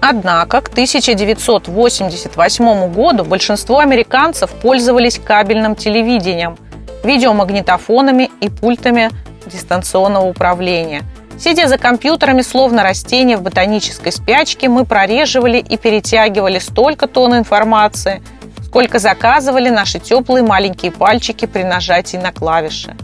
Однако 0.00 0.62
к 0.62 0.68
1988 0.70 2.92
году 2.92 3.24
большинство 3.24 3.78
американцев 3.78 4.50
пользовались 4.50 5.20
кабельным 5.20 5.76
телевидением, 5.76 6.58
видеомагнитофонами 7.04 8.32
и 8.40 8.48
пультами 8.48 9.10
дистанционного 9.46 10.26
управления. 10.26 11.04
Сидя 11.38 11.68
за 11.68 11.78
компьютерами, 11.78 12.42
словно 12.42 12.82
растения 12.82 13.36
в 13.36 13.42
ботанической 13.42 14.10
спячке, 14.10 14.68
мы 14.68 14.84
прореживали 14.84 15.58
и 15.58 15.76
перетягивали 15.76 16.58
столько 16.58 17.06
тонн 17.06 17.36
информации, 17.36 18.20
сколько 18.76 18.98
заказывали 18.98 19.70
наши 19.70 19.98
теплые 19.98 20.44
маленькие 20.44 20.92
пальчики 20.92 21.46
при 21.46 21.62
нажатии 21.62 22.18
на 22.18 22.30
клавиши. 22.30 22.94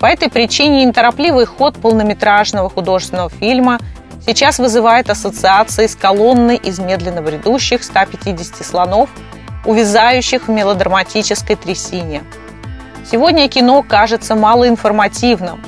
По 0.00 0.06
этой 0.06 0.28
причине 0.28 0.84
неторопливый 0.84 1.46
ход 1.46 1.76
полнометражного 1.76 2.68
художественного 2.68 3.30
фильма 3.30 3.78
сейчас 4.26 4.58
вызывает 4.58 5.08
ассоциации 5.10 5.86
с 5.86 5.94
колонной 5.94 6.56
из 6.56 6.80
медленно 6.80 7.22
бредущих 7.22 7.84
150 7.84 8.66
слонов, 8.66 9.08
увязающих 9.64 10.48
в 10.48 10.50
мелодраматической 10.50 11.54
трясине. 11.54 12.24
Сегодня 13.08 13.48
кино 13.48 13.84
кажется 13.88 14.34
малоинформативным. 14.34 15.62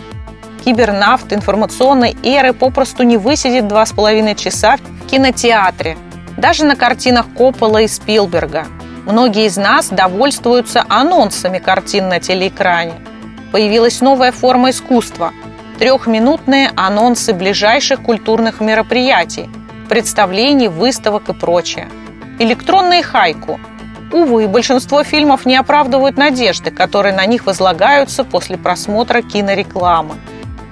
Кибернафт 0.65 1.33
информационной 1.33 2.17
эры 2.25 2.53
попросту 2.53 3.05
не 3.05 3.17
высидит 3.17 3.69
два 3.69 3.87
с 3.87 3.93
половиной 3.93 4.35
часа 4.35 4.77
в 4.77 5.07
кинотеатре, 5.09 5.97
даже 6.37 6.65
на 6.65 6.75
картинах 6.75 7.27
Коппола 7.37 7.83
и 7.83 7.87
Спилберга. 7.87 8.67
Многие 9.07 9.47
из 9.47 9.57
нас 9.57 9.89
довольствуются 9.89 10.85
анонсами 10.89 11.59
картин 11.59 12.09
на 12.09 12.19
телеэкране. 12.19 12.95
Появилась 13.53 14.01
новая 14.01 14.33
форма 14.33 14.71
искусства– 14.71 15.33
трехминутные 15.79 16.73
анонсы 16.75 17.33
ближайших 17.33 18.03
культурных 18.03 18.61
мероприятий, 18.61 19.49
представлений, 19.89 20.67
выставок 20.67 21.29
и 21.29 21.35
прочее. 21.35 21.89
Электронные 22.41 23.05
хайку. 23.05 23.61
Увы, 24.13 24.49
большинство 24.49 25.05
фильмов 25.05 25.47
не 25.47 25.57
оправдывают 25.57 26.17
надежды, 26.17 26.73
которые 26.73 27.15
на 27.15 27.27
них 27.27 27.47
возлагаются 27.47 28.25
после 28.25 28.57
просмотра 28.57 29.23
кинорекламы. 29.23 30.17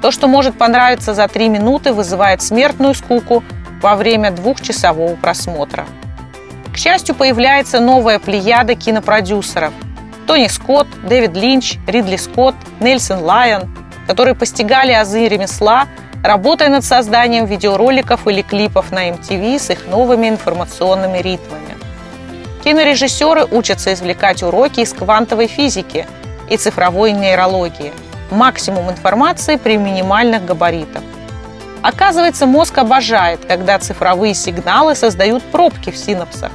То, 0.03 0.11
что 0.11 0.27
может 0.27 0.59
понравиться 0.59 1.15
за 1.15 1.29
три 1.29 1.49
минуты, 1.49 1.93
вызывает 1.93 2.43
смертную 2.43 2.95
скуку 2.95 3.45
во 3.81 3.97
время 3.97 4.31
двухчасового 4.31 5.15
просмотра. 5.17 5.87
К 6.75 6.77
счастью, 6.77 7.15
появляется 7.15 7.79
новая 7.79 8.19
плеяда 8.19 8.75
кинопродюсеров. 8.75 9.73
Тони 10.27 10.49
Скотт, 10.49 10.89
Дэвид 11.09 11.37
Линч, 11.37 11.79
Ридли 11.87 12.17
Скотт, 12.17 12.57
Нельсон 12.81 13.23
Лайон, 13.23 13.73
которые 14.09 14.35
постигали 14.35 14.91
азы 14.91 15.29
ремесла, 15.29 15.87
работая 16.25 16.71
над 16.71 16.85
созданием 16.85 17.45
видеороликов 17.45 18.27
или 18.27 18.43
клипов 18.43 18.91
на 18.91 19.09
MTV 19.11 19.61
с 19.61 19.71
их 19.71 19.87
новыми 19.87 20.29
информационными 20.29 21.19
ритмами. 21.19 21.77
Кинорежиссеры 22.65 23.45
учатся 23.45 23.95
извлекать 23.95 24.43
уроки 24.43 24.81
из 24.81 24.93
квантовой 24.93 25.47
физики 25.47 26.09
и 26.51 26.57
цифровой 26.57 27.13
нейрологии. 27.13 27.93
Максимум 28.33 28.91
информации 28.91 29.57
при 29.57 29.77
минимальных 29.77 30.45
габаритах. 30.45 31.05
Оказывается, 31.83 32.47
мозг 32.47 32.79
обожает, 32.79 33.45
когда 33.45 33.79
цифровые 33.79 34.35
сигналы 34.35 34.97
создают 34.97 35.45
пробки 35.45 35.91
в 35.91 35.97
синапсах. 35.97 36.51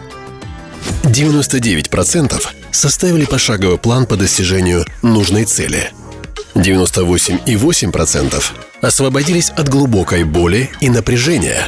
99% 1.04 2.42
составили 2.72 3.26
пошаговый 3.26 3.78
план 3.78 4.06
по 4.06 4.16
достижению 4.16 4.86
нужной 5.02 5.46
цели. 5.46 5.92
98,8% 6.56 8.44
освободились 8.82 9.50
от 9.50 9.70
глубокой 9.70 10.24
боли 10.24 10.70
и 10.80 10.90
напряжения. 10.90 11.68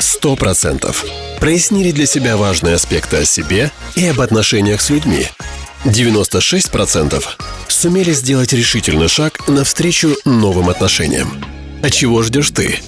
100% 0.00 0.94
прояснили 1.40 1.90
для 1.90 2.06
себя 2.06 2.36
важные 2.36 2.74
аспекты 2.74 3.18
о 3.18 3.24
себе 3.24 3.70
и 3.94 4.06
об 4.06 4.20
отношениях 4.20 4.80
с 4.80 4.90
людьми. 4.90 5.28
96% 5.84 7.22
сумели 7.68 8.12
сделать 8.12 8.52
решительный 8.52 9.08
шаг 9.08 9.48
навстречу 9.48 10.16
новым 10.24 10.68
отношениям. 10.68 11.44
А 11.82 11.90
чего 11.90 12.22
ждешь 12.22 12.50
ты? 12.50 12.80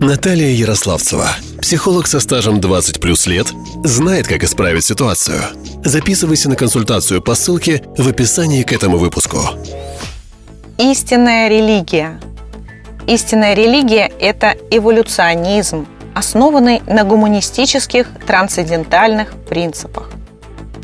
Наталья 0.00 0.50
Ярославцева, 0.50 1.26
психолог 1.62 2.06
со 2.06 2.20
стажем 2.20 2.60
20 2.60 3.00
плюс 3.00 3.26
лет, 3.26 3.46
знает, 3.82 4.26
как 4.26 4.44
исправить 4.44 4.84
ситуацию. 4.84 5.40
Записывайся 5.82 6.50
на 6.50 6.56
консультацию 6.56 7.22
по 7.22 7.34
ссылке 7.34 7.82
в 7.96 8.06
описании 8.06 8.62
к 8.62 8.72
этому 8.72 8.98
выпуску. 8.98 9.38
Истинная 10.76 11.48
религия. 11.48 12.20
Истинная 13.06 13.54
религия– 13.54 14.12
это 14.20 14.54
эволюционизм, 14.70 15.86
основанный 16.14 16.82
на 16.86 17.04
гуманистических 17.04 18.08
трансцендентальных 18.26 19.32
принципах. 19.48 20.10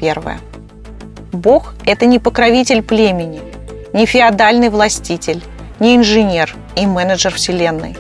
Первое. 0.01 0.41
Бог– 1.33 1.75
это 1.85 2.07
не 2.07 2.19
покровитель 2.19 2.83
племени, 2.83 3.43
не 3.93 4.07
феодальный 4.07 4.71
властитель, 4.71 5.43
не 5.81 5.97
инженер 5.97 6.57
и 6.77 6.87
менеджер 6.87 7.35
Вселенной. 7.35 7.95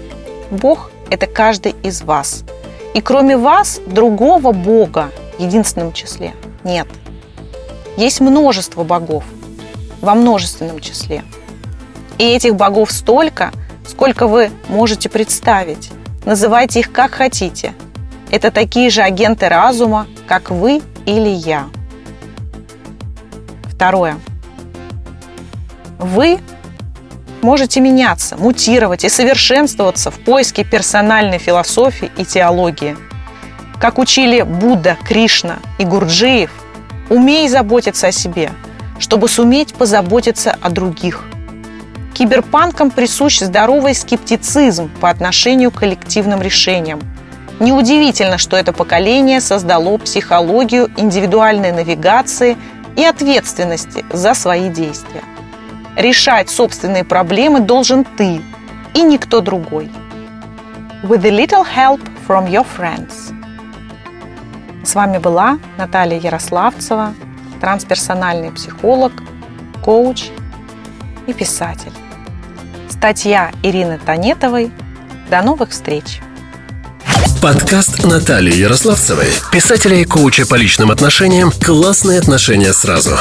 Бог 0.50 0.91
это 1.11 1.26
каждый 1.26 1.74
из 1.82 2.03
вас. 2.03 2.44
И 2.94 3.00
кроме 3.00 3.36
вас 3.36 3.80
другого 3.86 4.53
Бога 4.53 5.11
в 5.38 5.42
единственном 5.42 5.92
числе 5.92 6.34
нет. 6.64 6.86
Есть 7.96 8.20
множество 8.20 8.84
богов 8.84 9.24
во 10.00 10.14
множественном 10.14 10.80
числе. 10.80 11.24
И 12.18 12.24
этих 12.24 12.57
богов 12.57 12.90
столько, 12.92 13.53
сколько 13.86 14.26
вы 14.26 14.50
можете 14.68 15.09
представить. 15.09 15.90
Называйте 16.24 16.80
их 16.80 16.92
как 16.92 17.12
хотите. 17.12 17.74
Это 18.30 18.50
такие 18.50 18.90
же 18.90 19.03
агенты 19.03 19.48
разума, 19.48 20.07
как 20.26 20.50
вы 20.50 20.82
или 21.05 21.28
я. 21.28 21.66
Второе. 23.64 24.16
Вы 25.98 26.38
можете 27.43 27.80
меняться, 27.80 28.36
мутировать 28.36 29.05
и 29.05 29.09
совершенствоваться 29.09 30.11
в 30.11 30.18
поиске 30.20 30.64
персональной 30.64 31.38
философии 31.38 32.11
и 32.16 32.24
теологии. 32.24 32.97
Как 33.80 33.99
учили 33.99 34.43
Будда, 34.43 34.97
Кришна 35.05 35.59
и 35.78 35.84
Гурджиев, 35.84 36.51
умей 37.11 37.49
заботиться 37.49 38.07
о 38.07 38.12
себе, 38.12 38.51
чтобы 38.99 39.28
суметь 39.28 39.74
позаботиться 39.74 40.57
о 40.61 40.70
других. 40.70 41.24
Киберпанкам 42.14 42.90
присущ 42.90 43.40
здоровый 43.40 43.95
скептицизм 43.95 44.90
по 45.01 45.11
отношению 45.11 45.70
к 45.70 45.80
коллективным 45.80 46.43
решениям. 46.43 47.01
Неудивительно, 47.59 48.38
что 48.38 48.57
это 48.57 48.72
поколение 48.72 49.40
создало 49.40 49.99
психологию 49.99 50.90
индивидуальной 50.97 51.72
навигации 51.72 52.57
и 52.97 53.05
ответственности 53.05 54.05
за 54.12 54.34
свои 54.34 54.68
действия. 54.68 55.22
Решать 55.97 56.49
собственные 56.49 57.05
проблемы 57.05 57.61
должен 57.61 58.05
ты 58.05 58.40
и 58.95 59.03
никто 59.03 59.40
другой. 59.40 59.90
With 61.03 61.24
a 61.24 61.30
little 61.30 61.64
help 61.64 62.01
from 62.26 62.49
your 62.49 62.66
friends. 62.78 63.32
С 64.84 64.95
вами 64.95 65.18
была 65.18 65.59
Наталья 65.76 66.18
Ярославцева, 66.18 67.14
трансперсональный 67.61 68.51
психолог, 68.53 69.12
коуч 69.84 70.24
и 71.26 71.32
писатель. 71.34 71.93
Статья 72.88 73.53
Ирины 73.62 73.99
Танетовой. 73.99 74.72
До 75.30 75.43
новых 75.43 75.70
встреч! 75.70 76.20
Подкаст 77.43 78.05
Натальи 78.05 78.55
Ярославцевой, 78.55 79.26
писателя 79.51 79.97
и 79.97 80.05
коуча 80.05 80.47
по 80.47 80.55
личным 80.55 80.90
отношениям 80.90 81.51
«Классные 81.51 82.20
отношения 82.20 82.72
сразу». 82.72 83.18